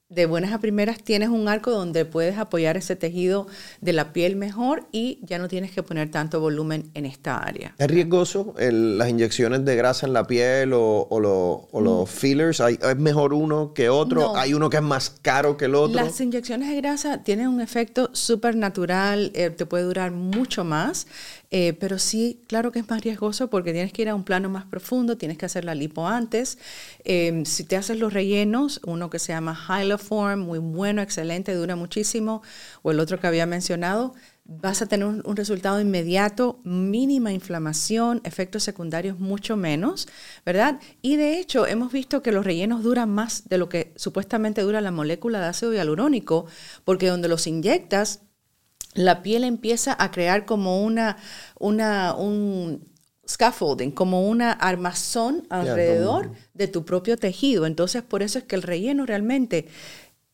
de 0.10 0.26
buenas 0.26 0.54
a 0.54 0.60
primeras 0.60 1.04
tienes 1.04 1.30
un 1.30 1.48
arco 1.48 1.70
donde 1.70 2.04
puedes 2.04 2.40
apoyar 2.40 2.78
ese 2.78 2.96
tejido 2.96 3.46
de 3.80 3.94
la 3.94 4.12
piel 4.12 4.36
mejor 4.36 4.88
y 4.92 5.20
ya 5.22 5.38
no 5.38 5.48
tienes 5.48 5.72
que 5.72 5.84
poner 5.84 6.10
tanto 6.10 6.40
volumen 6.40 6.90
en 6.96 7.06
esta 7.06 7.38
área. 7.38 7.76
¿Es 7.78 7.88
riesgoso 7.88 8.56
las 8.58 9.08
inyecciones 9.08 9.64
de 9.66 9.76
grasa 9.76 10.08
en 10.08 10.14
la 10.14 10.26
piel 10.26 10.72
o, 10.74 11.68
los 11.72 12.10
fillers? 12.10 12.60
¿Es 12.60 12.98
mejor 12.98 13.36
uno 13.36 13.72
que 13.76 13.90
otro? 13.90 14.36
¿Hay 14.36 14.56
uno 14.56 14.72
que 14.72 14.78
es 14.78 14.84
más 14.84 15.12
caro 15.22 15.58
que 15.58 15.66
el 15.66 15.76
otro? 15.76 16.02
Las 16.02 16.20
inyecciones 16.20 16.70
de 16.70 16.78
grasa 16.78 17.24
tienen 17.24 17.48
un 17.48 17.62
efecto 17.62 18.10
súper 18.14 18.56
natural, 18.56 19.32
eh, 19.36 19.52
te 19.52 19.68
puede 19.68 19.84
durar 19.84 20.10
mucho 20.10 20.64
más. 20.64 21.06
Eh, 21.52 21.74
pero 21.80 21.98
sí, 21.98 22.44
claro 22.48 22.72
que 22.72 22.80
es 22.80 22.90
más 22.90 23.02
riesgoso 23.02 23.50
porque 23.50 23.74
tienes 23.74 23.92
que 23.92 24.04
ir 24.04 24.10
a 24.10 24.16
un 24.16 24.24
plano 24.24 24.50
más 24.50 24.66
profundo, 24.66 25.18
tienes 25.18 25.38
que 25.38 25.46
hacer 25.46 25.66
la 25.66 25.74
lipo 25.74 26.08
antes. 26.08 26.60
Em, 27.04 27.46
si 27.46 27.64
te 27.64 27.76
haces 27.76 27.98
los 27.98 28.14
rellenos, 28.14 28.80
uno 28.86 29.10
que 29.10 29.20
se 29.20 29.34
llama 29.34 29.58
Hyloform, 29.58 30.42
muy 30.42 30.60
bueno, 30.60 31.02
excelente, 31.02 31.54
dura 31.56 31.76
muchísimo, 31.76 32.44
o 32.84 32.92
el 32.92 33.00
otro 33.00 33.20
que 33.20 33.28
había 33.28 33.46
mencionado, 33.48 34.14
vas 34.46 34.82
a 34.82 34.88
tener 34.88 35.06
un, 35.08 35.36
resultado 35.36 35.80
inmediato, 35.80 36.60
mínima 36.64 37.32
inflamación, 37.32 38.20
efectos 38.24 38.64
secundarios 38.64 39.20
mucho 39.20 39.56
menos, 39.56 40.08
¿verdad? 40.46 40.80
Y 41.04 41.18
de 41.18 41.40
hecho 41.40 41.68
hemos 41.68 41.92
visto 41.92 42.24
que 42.24 42.32
los 42.32 42.46
rellenos 42.46 42.84
duran 42.84 43.10
más 43.12 43.48
de 43.48 43.60
lo 43.60 43.70
que 43.70 43.94
supuestamente 43.96 44.62
dura 44.62 44.82
la 44.82 44.92
molécula 44.92 45.40
de 45.40 45.48
ácido 45.48 45.74
hialurónico, 45.74 46.48
porque 46.84 47.08
donde 47.08 47.28
los 47.28 47.46
inyectas, 47.46 48.22
la 48.94 49.22
piel 49.22 49.44
empieza 49.44 49.96
a 49.98 50.12
crear 50.12 50.46
como 50.46 50.84
una, 50.84 51.18
una, 51.60 52.16
un 52.16 52.88
scaffolding, 53.28 53.92
como 53.92 54.28
una 54.28 54.52
armazón 54.52 55.46
alrededor 55.50 56.32
de 56.54 56.68
tu 56.68 56.86
propio 56.86 57.18
tejido. 57.18 57.66
Entonces, 57.66 58.02
por 58.02 58.24
eso 58.24 58.40
es 58.40 58.46
que 58.46 58.56
el 58.56 58.64
relleno 58.64 59.06
realmente 59.06 59.68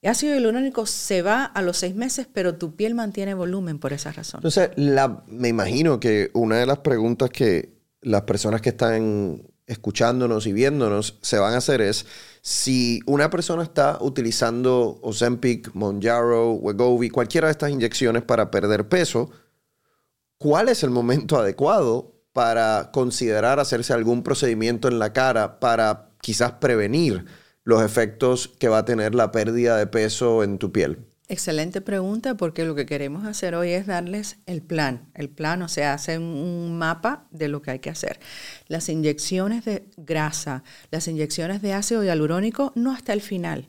ácido 0.07 0.35
hialurónico 0.35 0.85
se 0.85 1.21
va 1.21 1.45
a 1.45 1.61
los 1.61 1.77
seis 1.77 1.95
meses, 1.95 2.27
pero 2.31 2.55
tu 2.55 2.75
piel 2.75 2.95
mantiene 2.95 3.33
volumen 3.33 3.79
por 3.79 3.93
esa 3.93 4.11
razón. 4.11 4.39
Entonces, 4.39 4.69
la, 4.75 5.23
me 5.27 5.47
imagino 5.47 5.99
que 5.99 6.29
una 6.33 6.57
de 6.57 6.65
las 6.65 6.79
preguntas 6.79 7.29
que 7.29 7.73
las 8.01 8.21
personas 8.21 8.61
que 8.61 8.69
están 8.69 9.43
escuchándonos 9.67 10.45
y 10.45 10.53
viéndonos 10.53 11.17
se 11.21 11.39
van 11.39 11.53
a 11.55 11.57
hacer 11.57 11.81
es 11.81 12.05
si 12.45 12.99
una 13.07 13.31
persona 13.31 13.63
está 13.63 13.97
utilizando 14.01 14.99
Ozempic, 15.01 15.73
Monjaro, 15.73 16.51
Wegovy, 16.51 17.09
cualquiera 17.09 17.47
de 17.47 17.53
estas 17.53 17.71
inyecciones 17.71 18.21
para 18.21 18.51
perder 18.51 18.87
peso, 18.87 19.31
¿cuál 20.37 20.69
es 20.69 20.83
el 20.83 20.91
momento 20.91 21.37
adecuado 21.39 22.21
para 22.33 22.91
considerar 22.93 23.59
hacerse 23.59 23.93
algún 23.93 24.21
procedimiento 24.21 24.87
en 24.87 24.99
la 24.99 25.11
cara 25.11 25.59
para 25.59 26.11
quizás 26.21 26.51
prevenir 26.51 27.25
los 27.63 27.81
efectos 27.81 28.47
que 28.59 28.69
va 28.69 28.77
a 28.77 28.85
tener 28.85 29.15
la 29.15 29.31
pérdida 29.31 29.75
de 29.77 29.87
peso 29.87 30.43
en 30.43 30.59
tu 30.59 30.71
piel? 30.71 31.03
Excelente 31.27 31.81
pregunta 31.81 32.37
porque 32.37 32.65
lo 32.65 32.75
que 32.75 32.85
queremos 32.85 33.25
hacer 33.25 33.55
hoy 33.55 33.71
es 33.71 33.87
darles 33.87 34.37
el 34.45 34.61
plan. 34.61 35.09
El 35.15 35.29
plan, 35.29 35.63
o 35.63 35.67
sea, 35.67 35.93
hacer 35.93 36.19
un 36.19 36.77
mapa 36.77 37.25
de 37.31 37.47
lo 37.47 37.63
que 37.63 37.71
hay 37.71 37.79
que 37.79 37.89
hacer. 37.89 38.19
Las 38.67 38.89
inyecciones 38.89 39.65
de 39.65 39.87
grasa, 39.97 40.63
las 40.91 41.07
inyecciones 41.07 41.63
de 41.63 41.73
ácido 41.73 42.03
hialurónico, 42.03 42.73
no 42.75 42.91
hasta 42.91 43.11
el 43.11 43.21
final. 43.21 43.65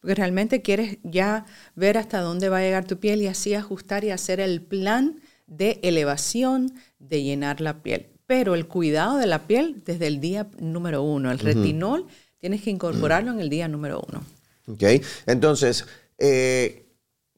Porque 0.00 0.14
realmente 0.14 0.62
quieres 0.62 0.98
ya 1.02 1.44
ver 1.74 1.98
hasta 1.98 2.20
dónde 2.20 2.48
va 2.48 2.58
a 2.58 2.62
llegar 2.62 2.84
tu 2.84 2.98
piel 2.98 3.20
y 3.20 3.26
así 3.26 3.54
ajustar 3.54 4.04
y 4.04 4.10
hacer 4.10 4.38
el 4.38 4.62
plan 4.62 5.20
de 5.48 5.80
elevación, 5.82 6.72
de 7.00 7.24
llenar 7.24 7.60
la 7.60 7.82
piel. 7.82 8.10
Pero 8.26 8.54
el 8.54 8.68
cuidado 8.68 9.16
de 9.16 9.26
la 9.26 9.48
piel 9.48 9.82
desde 9.84 10.06
el 10.06 10.20
día 10.20 10.48
número 10.60 11.02
uno, 11.02 11.32
el 11.32 11.40
retinol, 11.40 12.06
tienes 12.38 12.62
que 12.62 12.70
incorporarlo 12.70 13.32
en 13.32 13.40
el 13.40 13.48
día 13.50 13.66
número 13.66 14.02
uno. 14.08 14.24
Ok, 14.68 15.02
entonces, 15.26 15.84
eh, 16.18 16.86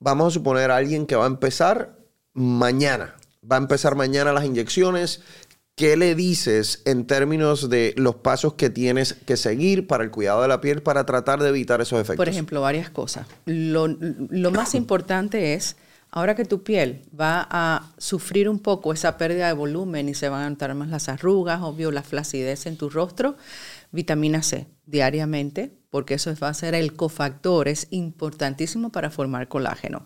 vamos 0.05 0.29
a 0.29 0.31
suponer 0.35 0.71
a 0.71 0.77
alguien 0.77 1.07
que 1.07 1.17
va 1.17 1.25
a 1.25 1.29
empezar 1.29 1.97
mañana. 2.35 3.17
Va 3.51 3.57
a 3.57 3.59
empezar 3.59 3.95
mañana 3.97 4.33
las 4.33 4.45
inyecciones. 4.45 5.23
¿Qué 5.77 5.97
le 5.97 6.15
dices 6.15 6.83
en 6.85 7.07
términos 7.07 7.69
de 7.69 7.95
los 7.97 8.17
pasos 8.17 8.55
que 8.55 8.71
tienes 8.71 9.15
que 9.15 9.37
seguir 9.37 9.87
para 9.87 10.05
el 10.05 10.11
cuidado 10.11 10.43
de 10.43 10.49
la 10.49 10.61
piel 10.61 10.83
para 10.83 11.05
tratar 11.05 11.43
de 11.43 11.49
evitar 11.49 11.81
esos 11.81 11.99
efectos? 11.99 12.17
Por 12.17 12.29
ejemplo, 12.29 12.61
varias 12.61 12.91
cosas. 12.91 13.27
Lo, 13.47 13.89
más 14.53 14.75
importante 14.75 15.55
es, 15.55 15.77
ahora 16.11 16.37
que 16.37 16.45
tu 16.45 16.63
piel 16.63 17.03
va 17.19 17.49
a 17.51 17.91
sufrir 17.99 18.49
un 18.49 18.61
poco 18.61 18.93
esa 18.93 19.17
pérdida 19.17 19.49
de 19.49 19.55
volumen 19.55 20.09
y 20.09 20.15
se 20.15 20.29
van 20.29 20.43
a 20.43 20.51
notar 20.51 20.75
más 20.75 20.91
las 20.91 21.09
arrugas, 21.09 21.63
obvio, 21.63 21.91
la 21.91 22.03
flacidez 22.03 22.67
en 22.67 22.77
tu 22.77 22.91
rostro, 22.91 23.37
vitamina 23.95 24.43
C 24.43 24.67
diariamente, 24.87 25.73
porque 25.91 26.15
eso 26.15 26.35
va 26.43 26.49
a 26.49 26.55
ser 26.55 26.75
el 26.75 26.95
cofactor, 26.95 27.69
es 27.69 27.87
importantísimo 27.91 28.91
para 28.91 29.11
formar 29.11 29.49
colágeno. 29.49 30.05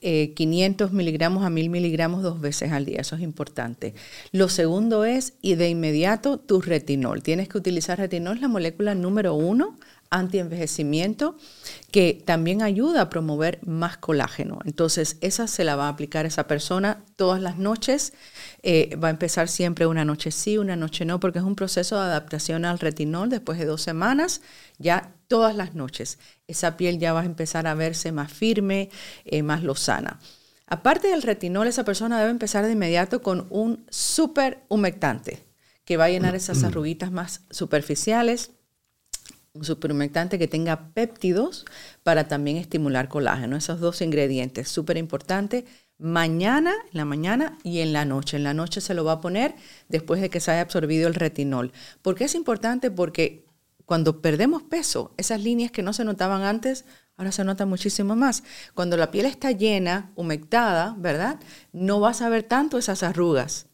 500 0.00 0.90
eh, 0.90 0.94
miligramos 0.94 1.44
a 1.44 1.50
1000 1.50 1.70
miligramos 1.70 2.22
dos 2.22 2.40
veces 2.40 2.72
al 2.72 2.84
día, 2.84 3.00
eso 3.00 3.16
es 3.16 3.22
importante. 3.22 3.94
Lo 4.32 4.48
segundo 4.48 5.04
es, 5.04 5.34
y 5.40 5.54
de 5.54 5.68
inmediato, 5.68 6.38
tu 6.38 6.60
retinol. 6.60 7.22
Tienes 7.22 7.48
que 7.48 7.56
utilizar 7.56 7.98
retinol, 7.98 8.40
la 8.40 8.48
molécula 8.48 8.94
número 8.94 9.34
uno 9.34 9.78
antienvejecimiento 10.10 11.36
que 11.90 12.22
también 12.24 12.62
ayuda 12.62 13.02
a 13.02 13.10
promover 13.10 13.60
más 13.66 13.96
colágeno. 13.96 14.58
Entonces, 14.64 15.16
esa 15.20 15.46
se 15.46 15.64
la 15.64 15.76
va 15.76 15.86
a 15.86 15.90
aplicar 15.90 16.26
esa 16.26 16.46
persona 16.46 17.04
todas 17.16 17.40
las 17.40 17.58
noches. 17.58 18.12
Eh, 18.62 18.96
va 18.96 19.08
a 19.08 19.10
empezar 19.10 19.48
siempre 19.48 19.86
una 19.86 20.04
noche 20.04 20.30
sí, 20.30 20.58
una 20.58 20.76
noche 20.76 21.04
no, 21.04 21.20
porque 21.20 21.38
es 21.38 21.44
un 21.44 21.56
proceso 21.56 21.96
de 21.96 22.02
adaptación 22.02 22.64
al 22.64 22.78
retinol. 22.78 23.30
Después 23.30 23.58
de 23.58 23.66
dos 23.66 23.82
semanas, 23.82 24.40
ya 24.78 25.14
todas 25.28 25.54
las 25.56 25.74
noches, 25.74 26.18
esa 26.46 26.76
piel 26.76 26.98
ya 26.98 27.12
va 27.12 27.22
a 27.22 27.26
empezar 27.26 27.66
a 27.66 27.74
verse 27.74 28.12
más 28.12 28.32
firme, 28.32 28.90
eh, 29.24 29.42
más 29.42 29.62
lozana. 29.62 30.20
Aparte 30.66 31.08
del 31.08 31.22
retinol, 31.22 31.66
esa 31.66 31.84
persona 31.84 32.18
debe 32.18 32.30
empezar 32.30 32.64
de 32.66 32.72
inmediato 32.72 33.22
con 33.22 33.46
un 33.50 33.86
súper 33.88 34.64
humectante 34.68 35.44
que 35.86 35.96
va 35.96 36.04
a 36.04 36.10
llenar 36.10 36.34
esas 36.34 36.64
arruguitas 36.64 37.10
más 37.10 37.40
superficiales 37.50 38.50
un 39.54 39.64
superhumectante 39.64 40.38
que 40.38 40.48
tenga 40.48 40.92
péptidos 40.92 41.64
para 42.02 42.28
también 42.28 42.56
estimular 42.56 43.08
colágeno. 43.08 43.56
Esos 43.56 43.80
dos 43.80 44.00
ingredientes, 44.02 44.68
súper 44.68 44.96
importante. 44.96 45.64
Mañana, 45.98 46.72
en 46.92 46.98
la 46.98 47.04
mañana 47.04 47.58
y 47.64 47.80
en 47.80 47.92
la 47.92 48.04
noche. 48.04 48.36
En 48.36 48.44
la 48.44 48.54
noche 48.54 48.80
se 48.80 48.94
lo 48.94 49.04
va 49.04 49.12
a 49.12 49.20
poner 49.20 49.54
después 49.88 50.20
de 50.20 50.30
que 50.30 50.40
se 50.40 50.52
haya 50.52 50.60
absorbido 50.60 51.08
el 51.08 51.14
retinol. 51.14 51.72
¿Por 52.02 52.14
qué 52.14 52.24
es 52.24 52.34
importante? 52.34 52.90
Porque 52.90 53.46
cuando 53.84 54.20
perdemos 54.20 54.62
peso, 54.62 55.12
esas 55.16 55.42
líneas 55.42 55.72
que 55.72 55.82
no 55.82 55.92
se 55.92 56.04
notaban 56.04 56.42
antes, 56.42 56.84
ahora 57.16 57.32
se 57.32 57.42
notan 57.42 57.68
muchísimo 57.68 58.14
más. 58.14 58.44
Cuando 58.74 58.96
la 58.96 59.10
piel 59.10 59.26
está 59.26 59.50
llena, 59.50 60.12
humectada, 60.14 60.94
¿verdad? 60.98 61.40
No 61.72 61.98
vas 61.98 62.22
a 62.22 62.28
ver 62.28 62.42
tanto 62.44 62.78
esas 62.78 63.02
arrugas. 63.02 63.66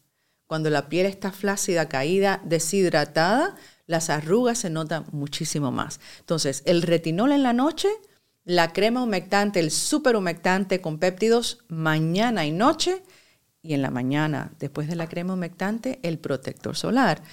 Cuando 0.47 0.69
la 0.69 0.89
piel 0.89 1.05
está 1.05 1.31
flácida, 1.31 1.89
caída, 1.89 2.41
deshidratada, 2.45 3.55
las 3.87 4.09
arrugas 4.09 4.59
se 4.59 4.69
notan 4.69 5.05
muchísimo 5.11 5.71
más. 5.71 5.99
Entonces, 6.19 6.63
el 6.65 6.81
retinol 6.81 7.31
en 7.31 7.43
la 7.43 7.53
noche, 7.53 7.89
la 8.43 8.73
crema 8.73 9.03
humectante, 9.03 9.59
el 9.59 9.71
super 9.71 10.15
humectante 10.15 10.81
con 10.81 10.99
péptidos 10.99 11.59
mañana 11.67 12.45
y 12.45 12.51
noche, 12.51 13.03
y 13.61 13.73
en 13.73 13.81
la 13.81 13.89
mañana, 13.89 14.51
después 14.59 14.87
de 14.87 14.95
la 14.95 15.09
crema 15.09 15.33
humectante, 15.33 15.99
el 16.03 16.19
protector 16.19 16.75
solar, 16.75 17.23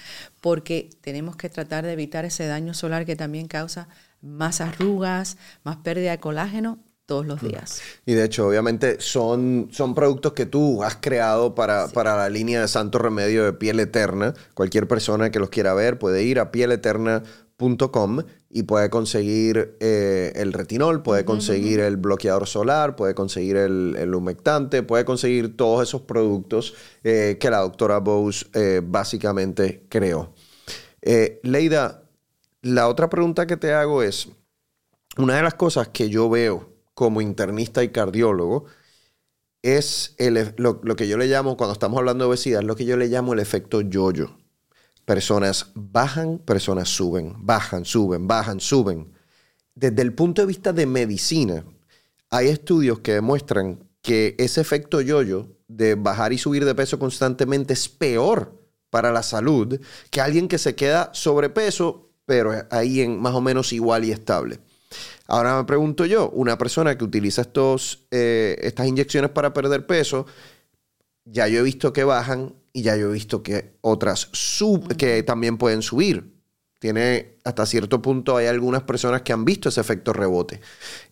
porque 0.41 0.89
tenemos 1.01 1.35
que 1.35 1.49
tratar 1.49 1.85
de 1.85 1.93
evitar 1.93 2.25
ese 2.25 2.47
daño 2.47 2.73
solar 2.73 3.05
que 3.05 3.15
también 3.15 3.47
causa 3.47 3.87
más 4.19 4.59
arrugas, 4.59 5.37
más 5.63 5.77
pérdida 5.77 6.11
de 6.11 6.19
colágeno 6.19 6.79
todos 7.05 7.25
los 7.25 7.41
mm. 7.41 7.47
días. 7.47 7.81
Y 8.05 8.13
de 8.13 8.25
hecho, 8.25 8.47
obviamente, 8.47 8.97
son, 8.99 9.69
son 9.71 9.93
productos 9.95 10.33
que 10.33 10.45
tú 10.45 10.83
has 10.83 10.95
creado 10.95 11.55
para, 11.55 11.87
para 11.89 12.15
la 12.15 12.29
línea 12.29 12.61
de 12.61 12.67
Santo 12.67 12.99
Remedio 12.99 13.43
de 13.43 13.53
Piel 13.53 13.79
Eterna. 13.79 14.33
Cualquier 14.53 14.87
persona 14.87 15.29
que 15.31 15.39
los 15.39 15.49
quiera 15.49 15.73
ver 15.73 15.99
puede 15.99 16.23
ir 16.23 16.39
a 16.39 16.51
pieleterna.com 16.51 18.19
y 18.49 18.63
puede 18.63 18.89
conseguir 18.89 19.77
eh, 19.79 20.31
el 20.35 20.53
retinol, 20.53 21.01
puede 21.01 21.25
conseguir 21.25 21.79
el 21.79 21.97
bloqueador 21.97 22.47
solar, 22.47 22.95
puede 22.95 23.15
conseguir 23.15 23.57
el, 23.57 24.13
humectante, 24.13 24.83
puede 24.83 25.05
conseguir 25.05 25.57
todos 25.57 25.87
esos 25.87 26.01
productos 26.01 26.75
eh, 27.03 27.37
que 27.39 27.49
la 27.49 27.59
doctora 27.59 27.97
Bose 27.99 28.45
eh, 28.53 28.81
básicamente 28.83 29.85
creó. 29.89 30.33
Leida, 31.41 32.03
la 32.61 32.87
otra 32.87 33.09
pregunta 33.09 33.45
que 33.47 33.57
te 33.57 33.73
hago 33.73 34.03
es, 34.03 34.29
una 35.17 35.35
de 35.35 35.43
las 35.43 35.55
cosas 35.55 35.89
que 35.89 36.09
yo 36.09 36.29
veo 36.29 36.72
como 36.93 37.21
internista 37.21 37.83
y 37.83 37.89
cardiólogo 37.89 38.65
es 39.63 40.13
el, 40.17 40.53
lo, 40.57 40.81
que 40.81 41.07
yo 41.07 41.17
le 41.17 41.27
llamo, 41.27 41.57
cuando 41.57 41.73
estamos 41.73 41.97
hablando 41.97 42.25
de 42.25 42.29
obesidad, 42.29 42.61
lo 42.61 42.75
que 42.75 42.85
yo 42.85 42.97
le 42.97 43.07
llamo 43.07 43.33
el 43.33 43.39
efecto 43.39 43.81
yo-yo. 43.81 44.37
Personas 45.05 45.71
bajan, 45.73 46.37
personas 46.37 46.89
suben, 46.89 47.33
bajan, 47.37 47.85
suben, 47.85 48.27
bajan, 48.27 48.59
suben. 48.59 49.13
Desde 49.73 50.01
el 50.01 50.13
punto 50.13 50.41
de 50.41 50.47
vista 50.47 50.73
de 50.73 50.85
medicina, 50.85 51.65
hay 52.29 52.47
estudios 52.49 52.99
que 52.99 53.13
demuestran 53.13 53.89
que 54.01 54.35
ese 54.37 54.59
efecto 54.59 55.01
yo-yo 55.01 55.47
de 55.67 55.95
bajar 55.95 56.33
y 56.33 56.37
subir 56.37 56.65
de 56.65 56.75
peso 56.75 56.99
constantemente 56.99 57.73
es 57.73 57.87
peor 57.87 58.61
para 58.89 59.11
la 59.11 59.23
salud 59.23 59.79
que 60.11 60.21
alguien 60.21 60.47
que 60.47 60.57
se 60.57 60.75
queda 60.75 61.09
sobrepeso, 61.13 62.09
pero 62.25 62.53
ahí 62.69 63.01
en 63.01 63.19
más 63.19 63.33
o 63.33 63.41
menos 63.41 63.71
igual 63.71 64.03
y 64.03 64.11
estable. 64.11 64.59
Ahora 65.27 65.57
me 65.57 65.63
pregunto 65.65 66.05
yo, 66.05 66.29
una 66.29 66.57
persona 66.57 66.97
que 66.97 67.03
utiliza 67.03 67.41
estos, 67.41 68.05
eh, 68.11 68.57
estas 68.61 68.87
inyecciones 68.87 69.31
para 69.31 69.53
perder 69.53 69.85
peso, 69.85 70.25
ya 71.25 71.47
yo 71.47 71.59
he 71.59 71.63
visto 71.63 71.93
que 71.93 72.03
bajan 72.03 72.53
y 72.73 72.81
ya 72.81 72.95
yo 72.95 73.09
he 73.09 73.13
visto 73.13 73.43
que 73.43 73.77
otras 73.81 74.29
sub, 74.31 74.95
que 74.95 75.23
también 75.23 75.57
pueden 75.57 75.81
subir. 75.81 76.33
Tiene 76.79 77.37
hasta 77.45 77.65
cierto 77.65 78.01
punto, 78.01 78.35
hay 78.35 78.47
algunas 78.47 78.83
personas 78.83 79.21
que 79.21 79.31
han 79.31 79.45
visto 79.45 79.69
ese 79.69 79.79
efecto 79.79 80.11
rebote. 80.11 80.59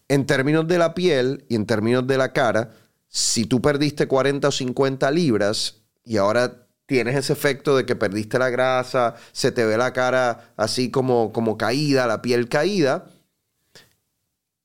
En 0.09 0.25
términos 0.25 0.67
de 0.67 0.77
la 0.77 0.93
piel 0.93 1.45
y 1.47 1.55
en 1.55 1.65
términos 1.65 2.05
de 2.05 2.17
la 2.17 2.33
cara, 2.33 2.71
si 3.07 3.45
tú 3.45 3.61
perdiste 3.61 4.07
40 4.07 4.47
o 4.49 4.51
50 4.51 5.09
libras 5.11 5.81
y 6.03 6.17
ahora 6.17 6.67
tienes 6.85 7.15
ese 7.15 7.31
efecto 7.31 7.77
de 7.77 7.85
que 7.85 7.95
perdiste 7.95 8.37
la 8.37 8.49
grasa, 8.49 9.15
se 9.31 9.53
te 9.53 9.63
ve 9.63 9.77
la 9.77 9.93
cara 9.93 10.53
así 10.57 10.91
como, 10.91 11.31
como 11.31 11.57
caída, 11.57 12.05
la 12.07 12.21
piel 12.21 12.49
caída, 12.49 13.05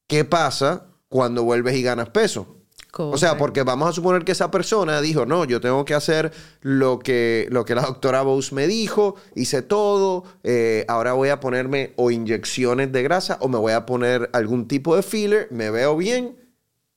¿qué 0.07 0.25
pasa 0.25 0.87
cuando 1.09 1.45
vuelves 1.45 1.77
y 1.77 1.83
ganas 1.83 2.11
peso? 2.11 2.57
O 2.99 3.19
sea, 3.19 3.37
porque 3.37 3.63
vamos 3.63 3.91
a 3.91 3.93
suponer 3.93 4.25
que 4.25 4.33
esa 4.33 4.51
persona 4.51 5.01
dijo, 5.01 5.27
no, 5.27 5.45
yo 5.45 5.61
tengo 5.61 5.85
que 5.85 5.95
hacer 5.95 6.33
lo 6.63 6.99
que, 6.99 7.47
lo 7.51 7.65
que 7.65 7.75
la 7.75 7.83
doctora 7.83 8.23
Bose 8.23 8.55
me 8.55 8.67
dijo, 8.67 9.17
hice 9.35 9.61
todo, 9.61 10.25
eh, 10.43 10.87
ahora 10.89 11.13
voy 11.13 11.29
a 11.29 11.39
ponerme 11.39 11.93
o 11.97 12.11
inyecciones 12.11 12.93
de 12.93 13.03
grasa 13.03 13.37
o 13.41 13.49
me 13.49 13.59
voy 13.59 13.73
a 13.73 13.85
poner 13.85 14.31
algún 14.33 14.67
tipo 14.67 14.97
de 14.97 15.03
filler, 15.03 15.49
me 15.51 15.71
veo 15.71 15.97
bien 15.97 16.37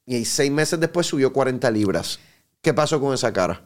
y 0.06 0.24
seis 0.26 0.52
meses 0.52 0.80
después 0.80 1.06
subió 1.06 1.34
40 1.34 1.70
libras. 1.72 2.20
¿Qué 2.62 2.74
pasó 2.74 3.00
con 3.00 3.14
esa 3.14 3.34
cara? 3.34 3.66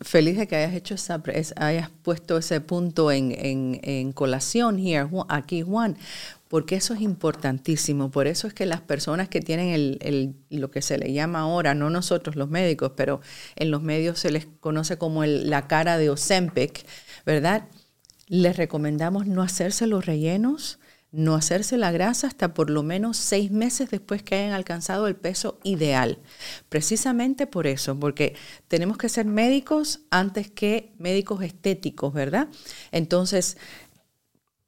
feliz 0.00 0.38
de 0.38 0.46
que 0.46 0.56
hayas 0.56 0.74
hecho 0.74 0.94
esa, 0.94 1.22
hayas 1.56 1.90
puesto 2.02 2.38
ese 2.38 2.60
punto 2.60 3.12
en, 3.12 3.32
en, 3.82 4.12
colación 4.12 4.78
here, 4.78 5.08
aquí, 5.28 5.62
Juan, 5.62 5.96
porque 6.48 6.76
eso 6.76 6.94
es 6.94 7.00
importantísimo. 7.00 8.10
Por 8.10 8.26
eso 8.26 8.46
es 8.46 8.54
que 8.54 8.66
las 8.66 8.80
personas 8.80 9.28
que 9.28 9.40
tienen 9.40 9.68
el, 10.00 10.36
lo 10.50 10.70
que 10.70 10.82
se 10.82 10.98
le 10.98 11.12
llama 11.12 11.40
ahora, 11.40 11.74
no 11.74 11.90
nosotros 11.90 12.36
los 12.36 12.48
médicos, 12.48 12.92
pero 12.96 13.20
en 13.56 13.70
los 13.70 13.82
medios 13.82 14.18
se 14.18 14.30
les 14.30 14.46
conoce 14.60 14.98
como 14.98 15.24
la 15.24 15.66
cara 15.66 15.98
de 15.98 16.10
Ozempic, 16.10 16.86
¿verdad? 17.24 17.68
Les 18.28 18.56
recomendamos 18.56 19.26
no 19.26 19.42
hacerse 19.42 19.86
los 19.86 20.06
rellenos, 20.06 20.78
no 21.12 21.34
hacerse 21.34 21.78
la 21.78 21.92
grasa 21.92 22.26
hasta 22.26 22.52
por 22.52 22.68
lo 22.68 22.82
menos 22.82 23.16
seis 23.16 23.50
meses 23.50 23.90
después 23.90 24.22
que 24.22 24.34
hayan 24.34 24.52
alcanzado 24.52 25.06
el 25.06 25.16
peso 25.16 25.58
ideal. 25.62 26.18
Precisamente 26.68 27.46
por 27.46 27.66
eso, 27.66 27.98
porque 27.98 28.34
tenemos 28.68 28.98
que 28.98 29.08
ser 29.08 29.24
médicos 29.24 30.00
antes 30.10 30.50
que 30.50 30.92
médicos 30.98 31.42
estéticos, 31.42 32.12
¿verdad? 32.12 32.48
Entonces, 32.92 33.56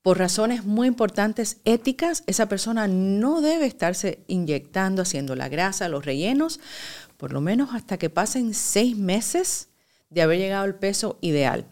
por 0.09 0.17
razones 0.17 0.65
muy 0.65 0.88
importantes 0.88 1.59
éticas, 1.67 2.25
esa 2.27 2.49
persona 2.49 2.88
no 2.88 3.43
debe 3.43 3.67
estarse 3.67 4.25
inyectando, 4.27 5.03
haciendo 5.03 5.37
la 5.37 5.50
grasa, 5.50 5.91
los 5.91 6.07
rellenos, 6.07 6.61
por 7.19 7.35
lo 7.35 7.43
menos 7.43 7.75
hasta 7.75 7.99
que 7.99 8.09
pasen 8.09 8.55
seis 8.55 8.97
meses 8.97 9.69
de 10.09 10.23
haber 10.23 10.38
llegado 10.38 10.65
al 10.65 10.77
peso 10.77 11.19
ideal. 11.21 11.67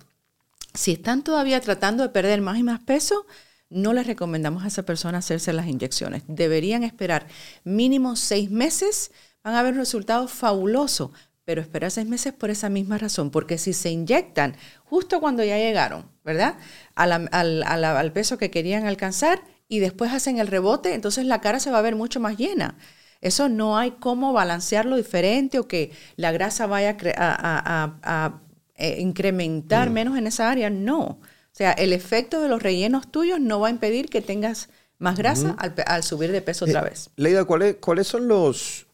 Si 0.74 0.92
están 0.92 1.24
todavía 1.24 1.62
tratando 1.62 2.02
de 2.02 2.10
perder 2.10 2.42
más 2.42 2.58
y 2.58 2.62
más 2.62 2.80
peso, 2.80 3.24
no 3.70 3.94
les 3.94 4.06
recomendamos 4.06 4.64
a 4.64 4.66
esa 4.66 4.82
persona 4.82 5.16
hacerse 5.16 5.54
las 5.54 5.66
inyecciones. 5.66 6.22
Deberían 6.26 6.84
esperar 6.84 7.28
mínimo 7.64 8.16
seis 8.16 8.50
meses, 8.50 9.12
van 9.44 9.54
a 9.54 9.62
ver 9.62 9.76
resultados 9.76 10.30
fabulosos, 10.30 11.10
pero 11.46 11.62
esperar 11.62 11.92
seis 11.92 12.08
meses 12.08 12.32
por 12.32 12.50
esa 12.50 12.68
misma 12.68 12.98
razón, 12.98 13.30
porque 13.30 13.56
si 13.56 13.72
se 13.72 13.88
inyectan 13.88 14.56
justo 14.84 15.20
cuando 15.20 15.44
ya 15.44 15.56
llegaron, 15.56 16.10
¿verdad? 16.24 16.56
al, 16.96 18.12
peso 18.12 18.36
que 18.36 18.50
querían 18.50 18.84
alcanzar 18.84 19.40
y 19.68 19.78
después 19.78 20.12
hacen 20.12 20.38
el 20.38 20.48
rebote, 20.48 20.92
entonces 20.92 21.24
la 21.24 21.40
cara 21.40 21.60
se 21.60 21.70
va 21.70 21.78
a 21.78 21.82
ver 21.82 21.94
mucho 21.94 22.18
más 22.18 22.36
llena. 22.36 22.76
Eso 23.20 23.48
no 23.48 23.78
hay 23.78 23.92
cómo 23.92 24.32
balancearlo 24.32 24.96
diferente 24.96 25.60
o 25.60 25.68
que 25.68 25.92
la 26.16 26.32
grasa 26.32 26.66
vaya 26.66 26.96
a, 27.16 28.40
eh, 28.74 29.00
incrementar 29.00 29.88
mm. 29.88 29.92
menos 29.92 30.18
en 30.18 30.26
esa 30.26 30.50
área, 30.50 30.68
no. 30.68 31.00
O 31.04 31.18
sea, 31.52 31.70
el 31.72 31.92
efecto 31.92 32.40
de 32.40 32.48
los 32.48 32.60
rellenos 32.60 33.10
tuyos 33.10 33.38
no 33.38 33.60
va 33.60 33.68
a 33.68 33.70
impedir 33.70 34.08
que 34.08 34.20
tengas 34.20 34.68
más 34.98 35.16
grasa 35.16 35.56
al, 35.86 36.02
subir 36.02 36.32
de 36.32 36.42
peso 36.42 36.64
otra 36.64 36.80
eh, 36.80 36.90
vez. 36.90 37.10
Leida, 37.14 37.44
¿cuáles, 37.44 37.76
¿cuáles 37.76 38.08
son 38.08 38.26
los, 38.26 38.85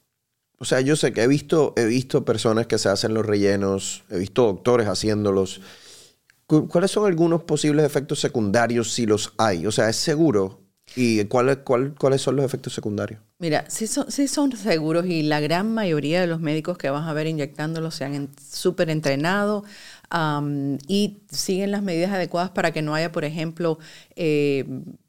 o 0.62 0.64
sea, 0.64 0.81
yo 0.81 0.95
sé 0.95 1.12
que 1.12 1.25
he 1.25 1.26
visto, 1.26 1.75
he 1.76 1.85
visto 1.87 2.25
personas 2.25 2.69
que 2.69 2.78
se 2.78 2.88
hacen 2.88 3.14
los 3.14 3.26
rellenos, 3.26 4.04
he 4.11 4.16
visto 4.16 4.45
doctores 4.45 4.87
haciéndolos. 4.87 5.61
¿Cuáles 6.47 6.92
son 6.92 7.04
algunos 7.04 7.42
posibles 7.42 7.85
efectos 7.85 8.21
secundarios 8.21 8.92
si 8.92 9.04
los 9.04 9.33
hay? 9.38 9.66
O 9.66 9.73
sea, 9.73 9.88
¿es 9.88 9.97
seguro? 9.97 10.61
¿Y 10.95 11.25
cuáles 11.25 11.59
son 12.21 12.37
los 12.37 12.45
efectos 12.45 12.75
secundarios? 12.75 13.21
Mira, 13.40 13.64
sí 13.69 13.88
son, 13.88 14.09
sí 14.12 14.29
son 14.29 14.57
seguros 14.57 15.05
y 15.07 15.25
la 15.25 15.40
gran 15.40 15.75
mayoría 15.75 16.20
de 16.20 16.29
los 16.29 16.38
médicos 16.38 16.79
que 16.79 16.90
vas 16.90 17.09
a 17.09 17.12
ver 17.12 17.27
inyectándolos 17.27 17.96
se 17.96 18.05
han 18.05 18.31
súper 18.40 18.88
entrenado 18.88 19.64
y 20.87 21.25
siguen 21.29 21.72
las 21.72 21.83
medidas 21.83 22.12
adecuadas 22.12 22.51
para 22.51 22.70
que 22.70 22.83
no 22.83 22.94
haya, 22.94 23.11
por 23.11 23.25
ejemplo, 23.25 23.81
eh, 24.14 24.64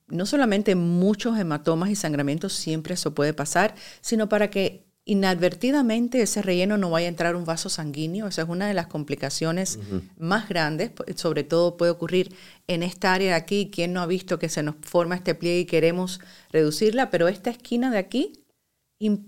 no 0.07 0.25
solamente 0.25 0.73
muchos 0.73 1.37
hematomas 1.37 1.91
y 1.91 1.95
sangramientos, 1.95 2.53
siempre 2.53 2.95
eso 2.95 3.13
puede 3.13 3.35
pasar, 3.35 3.75
sino 4.01 4.27
para 4.29 4.49
que 4.49 4.91
inadvertidamente 5.05 6.21
ese 6.21 6.41
relleno 6.41 6.77
no 6.77 6.89
vaya 6.89 7.07
a 7.07 7.09
entrar 7.09 7.35
un 7.35 7.45
vaso 7.45 7.69
sanguíneo. 7.69 8.27
Esa 8.27 8.43
es 8.43 8.49
una 8.49 8.67
de 8.67 8.73
las 8.73 8.87
complicaciones 8.87 9.79
más 10.17 10.47
grandes. 10.47 10.91
Sobre 11.15 11.43
todo 11.43 11.77
puede 11.77 11.91
ocurrir 11.91 12.35
en 12.67 12.83
esta 12.83 13.13
área 13.13 13.31
de 13.31 13.35
aquí. 13.35 13.69
¿Quién 13.71 13.93
no 13.93 14.01
ha 14.01 14.05
visto 14.05 14.39
que 14.39 14.49
se 14.49 14.63
nos 14.63 14.75
forma 14.81 15.15
este 15.15 15.35
pliegue 15.35 15.59
y 15.61 15.65
queremos 15.65 16.21
reducirla? 16.51 17.09
Pero 17.09 17.27
esta 17.27 17.49
esquina 17.49 17.91
de 17.91 17.97
aquí 17.97 18.45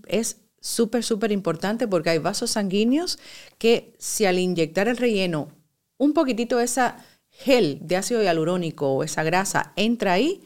es 0.08 0.38
súper, 0.62 1.04
súper 1.04 1.32
importante 1.32 1.88
porque 1.88 2.10
hay 2.10 2.20
vasos 2.20 2.52
sanguíneos 2.52 3.20
que 3.58 3.94
si 4.00 4.26
al 4.26 4.40
inyectar 4.40 4.88
el 4.88 4.98
relleno 4.98 5.50
un 5.98 6.14
poquitito 6.14 6.58
de 6.58 6.66
esa 6.66 7.06
gel 7.30 7.80
de 7.82 7.98
ácido 7.98 8.24
hialurónico 8.24 8.94
o 8.94 9.04
esa 9.04 9.24
grasa 9.24 9.74
entra 9.76 10.14
ahí, 10.14 10.42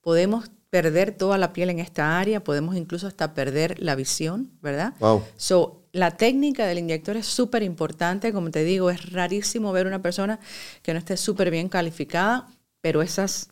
podemos 0.00 0.50
perder 0.70 1.12
toda 1.12 1.36
la 1.36 1.52
piel 1.52 1.70
en 1.70 1.80
esta 1.80 2.18
área, 2.18 2.42
podemos 2.42 2.76
incluso 2.76 3.06
hasta 3.06 3.34
perder 3.34 3.80
la 3.82 3.96
visión, 3.96 4.50
¿verdad? 4.62 4.94
Wow. 5.00 5.24
So, 5.36 5.82
la 5.92 6.12
técnica 6.16 6.66
del 6.66 6.78
inyector 6.78 7.16
es 7.16 7.26
súper 7.26 7.64
importante, 7.64 8.32
como 8.32 8.50
te 8.50 8.62
digo, 8.62 8.90
es 8.90 9.10
rarísimo 9.10 9.72
ver 9.72 9.86
una 9.88 10.00
persona 10.00 10.38
que 10.82 10.92
no 10.92 11.00
esté 11.00 11.16
súper 11.16 11.50
bien 11.50 11.68
calificada, 11.68 12.48
pero 12.80 13.02
esas 13.02 13.48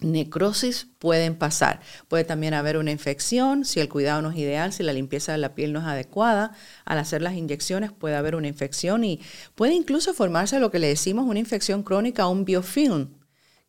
necrosis 0.00 0.88
pueden 0.98 1.36
pasar. 1.36 1.80
Puede 2.08 2.24
también 2.24 2.54
haber 2.54 2.76
una 2.76 2.90
infección, 2.90 3.64
si 3.64 3.80
el 3.80 3.88
cuidado 3.88 4.22
no 4.22 4.30
es 4.30 4.36
ideal, 4.36 4.72
si 4.72 4.82
la 4.82 4.92
limpieza 4.92 5.32
de 5.32 5.38
la 5.38 5.54
piel 5.54 5.72
no 5.72 5.80
es 5.80 5.86
adecuada, 5.86 6.52
al 6.84 6.98
hacer 6.98 7.22
las 7.22 7.34
inyecciones 7.34 7.92
puede 7.92 8.14
haber 8.14 8.36
una 8.36 8.48
infección 8.48 9.04
y 9.04 9.20
puede 9.54 9.74
incluso 9.74 10.14
formarse 10.14 10.60
lo 10.60 10.70
que 10.70 10.78
le 10.78 10.88
decimos 10.88 11.26
una 11.26 11.38
infección 11.38 11.82
crónica, 11.82 12.28
un 12.28 12.44
biofilm, 12.44 13.08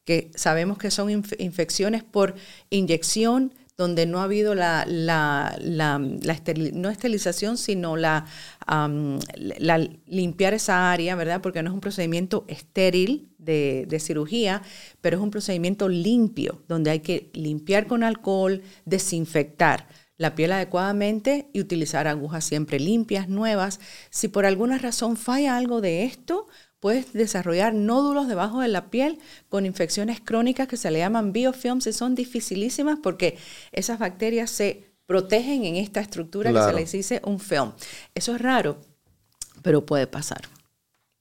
que 0.07 0.31
sabemos 0.35 0.77
que 0.77 0.89
son 0.89 1.09
infecciones 1.37 2.01
por 2.01 2.33
inyección 2.69 3.53
donde 3.75 4.05
no 4.05 4.21
ha 4.21 4.23
habido 4.23 4.55
la, 4.55 4.85
la, 4.87 5.55
la, 5.61 5.99
no 5.99 6.89
esterilización, 6.89 7.57
sino 7.57 7.97
la, 7.97 8.25
la, 9.35 9.89
limpiar 10.07 10.53
esa 10.53 10.91
área, 10.93 11.15
¿verdad? 11.15 11.41
Porque 11.41 11.61
no 11.61 11.69
es 11.69 11.73
un 11.73 11.81
procedimiento 11.81 12.45
estéril 12.47 13.27
de, 13.37 13.99
cirugía, 13.99 14.63
pero 15.01 15.17
es 15.17 15.23
un 15.23 15.29
procedimiento 15.29 15.89
limpio, 15.89 16.63
donde 16.69 16.89
hay 16.89 17.01
que 17.01 17.29
limpiar 17.33 17.85
con 17.85 18.03
alcohol, 18.03 18.63
desinfectar 18.85 19.87
la 20.17 20.35
piel 20.35 20.53
adecuadamente 20.53 21.49
y 21.53 21.59
utilizar 21.59 22.07
agujas 22.07 22.45
siempre 22.45 22.79
limpias, 22.79 23.27
nuevas. 23.27 23.79
Si 24.09 24.29
por 24.29 24.45
alguna 24.45 24.77
razón 24.79 25.17
falla 25.17 25.57
algo 25.57 25.81
de 25.81 26.05
esto, 26.05 26.47
puedes 26.79 27.13
desarrollar 27.13 27.73
nódulos 27.73 28.27
debajo 28.27 28.61
de 28.61 28.67
la 28.67 28.89
piel 28.89 29.19
con 29.49 29.65
infecciones 29.65 30.19
crónicas 30.21 30.67
que 30.67 30.77
se 30.77 30.91
le 30.91 30.99
llaman 30.99 31.33
biofilms 31.33 31.87
y 31.87 31.93
son 31.93 32.15
dificilísimas 32.15 32.99
porque 33.01 33.37
esas 33.71 33.99
bacterias 33.99 34.51
se 34.51 34.87
protegen 35.05 35.65
en 35.65 35.77
esta 35.77 36.01
estructura 36.01 36.51
que 36.51 36.61
se 36.61 36.73
les 36.73 36.91
dice 36.91 37.21
un 37.23 37.39
film. 37.39 37.71
Eso 38.13 38.35
es 38.35 38.41
raro, 38.41 38.77
pero 39.61 39.85
puede 39.85 40.05
pasar. 40.05 40.41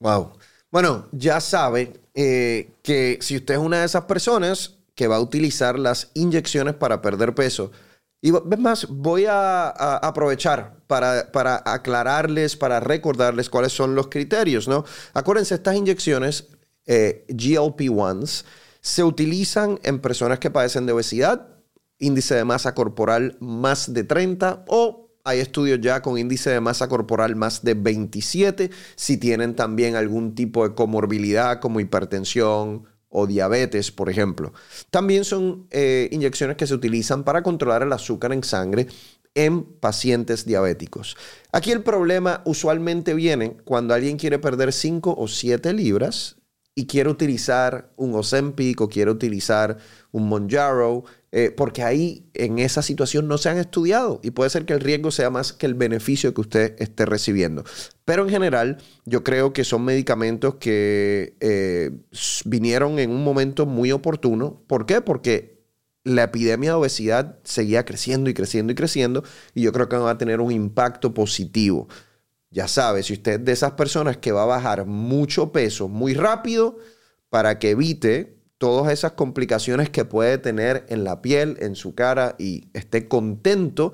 Wow. 0.01 0.33
Bueno, 0.71 1.07
ya 1.12 1.40
sabe 1.40 1.95
eh, 2.14 2.71
que 2.83 3.19
si 3.23 3.37
usted 3.37 3.55
es 3.55 3.61
una 3.61 3.81
de 3.81 3.87
esas 3.87 4.05
personas 4.05 4.75
que 4.95 5.07
va 5.07 5.16
a 5.16 5.21
utilizar 5.21 5.79
las 5.79 6.11
inyecciones 6.14 6.75
para 6.75 7.01
perder 7.01 7.35
peso, 7.35 7.71
y 8.20 8.31
ves 8.31 8.59
más, 8.59 8.87
voy 8.88 9.26
a, 9.26 9.68
aprovechar 9.68 10.81
para, 10.87 11.31
para, 11.33 11.62
aclararles, 11.64 12.57
para 12.57 12.81
recordarles 12.81 13.50
cuáles 13.50 13.72
son 13.72 13.94
los 13.94 14.09
criterios, 14.09 14.68
¿no? 14.68 14.85
Acuérdense, 15.12 15.55
estas 15.55 15.76
inyecciones 15.76 16.48
eh, 16.87 17.24
GLP-1s 17.29 18.44
se 18.81 19.05
utilizan 19.05 19.79
en 19.83 20.00
personas 20.00 20.38
que 20.38 20.50
padecen 20.50 20.87
de 20.87 20.92
obesidad, 20.92 21.48
índice 21.98 22.35
de 22.35 22.44
masa 22.44 22.74
corporal 22.74 23.37
más 23.40 23.92
de 23.92 24.05
30 24.05 24.64
o 24.68 25.07
hay 25.24 25.40
estudios 25.40 25.81
ya 25.81 26.02
con 26.02 26.18
índice 26.18 26.50
de 26.50 26.61
masa 26.61 26.88
corporal 26.88 27.35
más 27.35 27.64
de 27.64 27.74
27 27.74 28.70
si 28.94 29.16
tienen 29.16 29.57
también 29.57 29.96
algún 29.96 30.37
tipo 30.37 30.68
de 30.68 30.74
comorbilidad 30.74 31.59
como 31.61 31.81
hipertensión, 31.81 32.85
o 33.09 33.27
diabetes, 33.27 33.90
por 33.90 34.11
ejemplo. 34.11 34.53
También 34.90 35.25
son 35.25 35.66
eh, 35.71 36.09
inyecciones 36.12 36.57
que 36.57 36.66
se 36.66 36.75
utilizan 36.75 37.25
para 37.25 37.42
controlar 37.42 37.83
el 37.83 37.92
azúcar 37.92 38.33
en 38.33 38.45
sangre 38.45 38.87
en 39.35 39.64
pacientes 39.64 40.47
diabéticos. 40.47 41.16
Aquí 41.53 41.71
el 41.71 41.83
problema 41.83 42.42
usualmente 42.47 43.14
viene 43.14 43.59
cuando 43.64 43.95
alguien 43.95 44.16
quiere 44.16 44.38
perder 44.38 44.73
5 44.73 45.14
o 45.16 45.29
7 45.29 45.75
libras 45.75 46.37
y 46.75 46.87
quiere 46.87 47.11
utilizar 47.11 47.92
un 47.97 48.14
Ozempic 48.14 48.81
o 48.81 48.88
quiere 48.88 49.11
utilizar 49.11 49.79
un 50.11 50.29
Monjaro, 50.29 51.05
eh, 51.38 51.51
porque 51.51 51.83
ahí 51.83 52.31
en 52.33 52.59
esa 52.59 52.81
situación 52.81 53.29
no 53.29 53.37
se 53.37 53.51
han 53.51 53.59
estudiado 53.59 54.20
y 54.22 54.31
puede 54.31 54.49
ser 54.49 54.64
que 54.64 54.72
el 54.72 54.81
riesgo 54.81 55.11
sea 55.11 55.29
más 55.29 55.53
que 55.53 55.66
el 55.66 55.75
beneficio 55.75 56.33
que 56.33 56.40
usted 56.40 56.77
esté 56.79 57.05
recibiendo. 57.05 57.62
Pero 58.07 58.22
en 58.22 58.31
general 58.31 58.79
yo 59.05 59.22
creo 59.22 59.53
que 59.53 59.62
son 59.62 59.85
medicamentos 59.85 60.55
que 60.55 61.37
eh, 61.40 61.90
vinieron 62.46 62.99
en 62.99 63.11
un 63.11 63.22
momento 63.22 63.66
muy 63.66 63.92
oportuno. 63.92 64.62
¿Por 64.66 64.87
qué? 64.87 65.03
Porque 65.03 65.62
la 66.05 66.22
epidemia 66.22 66.70
de 66.70 66.77
obesidad 66.77 67.38
seguía 67.44 67.85
creciendo 67.85 68.31
y 68.31 68.35
creciendo 68.35 68.72
y 68.72 68.75
creciendo 68.75 69.22
y 69.53 69.61
yo 69.61 69.72
creo 69.72 69.90
que 69.90 69.96
va 69.99 70.12
a 70.12 70.16
tener 70.16 70.40
un 70.40 70.53
impacto 70.53 71.12
positivo. 71.12 71.87
Ya 72.51 72.66
sabe, 72.66 73.03
si 73.03 73.12
usted 73.12 73.40
es 73.40 73.44
de 73.44 73.53
esas 73.53 73.72
personas 73.72 74.16
que 74.16 74.33
va 74.33 74.44
a 74.44 74.46
bajar 74.46 74.87
mucho 74.87 75.53
peso 75.53 75.87
muy 75.87 76.14
rápido 76.14 76.79
para 77.29 77.59
que 77.59 77.72
evite 77.72 78.36
todas 78.59 78.92
esas 78.92 79.12
complicaciones 79.12 79.90
que 79.90 80.05
puede 80.05 80.38
tener 80.38 80.87
en 80.88 81.05
la 81.05 81.23
piel, 81.23 81.57
en 81.61 81.77
su 81.77 81.95
cara 81.95 82.37
y 82.38 82.69
esté 82.73 83.09
contento 83.09 83.92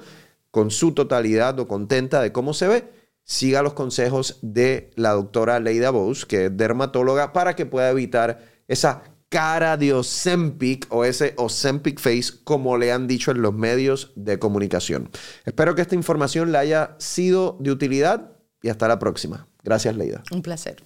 con 0.51 0.71
su 0.71 0.93
totalidad 0.93 1.59
o 1.59 1.67
contenta 1.67 2.21
de 2.21 2.33
cómo 2.33 2.55
se 2.55 2.69
ve, 2.69 2.93
siga 3.25 3.63
los 3.63 3.73
consejos 3.73 4.39
de 4.43 4.91
la 4.97 5.13
doctora 5.13 5.61
Leida 5.61 5.91
Bose, 5.91 6.27
que 6.27 6.47
es 6.47 6.57
dermatóloga, 6.57 7.33
para 7.33 7.57
que 7.57 7.67
pueda 7.67 7.91
evitar 7.91 8.41
esa 8.69 9.03
cara 9.29 9.79
de 9.79 9.95
Ozempic 9.95 10.87
o 10.91 11.05
ese 11.05 11.35
Ozempic 11.39 11.99
face, 11.99 12.45
como 12.45 12.77
le 12.77 12.93
han 12.93 13.09
dicho 13.09 13.31
en 13.31 13.41
los 13.41 13.55
medios 13.55 14.13
de 14.15 14.39
comunicación. 14.39 15.09
Espero 15.47 15.75
que 15.75 15.81
esta 15.81 15.95
información 15.95 16.53
le 16.53 16.59
haya 16.59 16.97
sido 16.99 17.57
de 17.59 17.71
utilidad 17.71 18.33
y 18.63 18.69
hasta 18.69 18.87
la 18.89 18.99
próxima. 18.99 19.49
Gracias, 19.65 19.97
Leida. 19.97 20.23
Un 20.31 20.43
placer. 20.43 20.85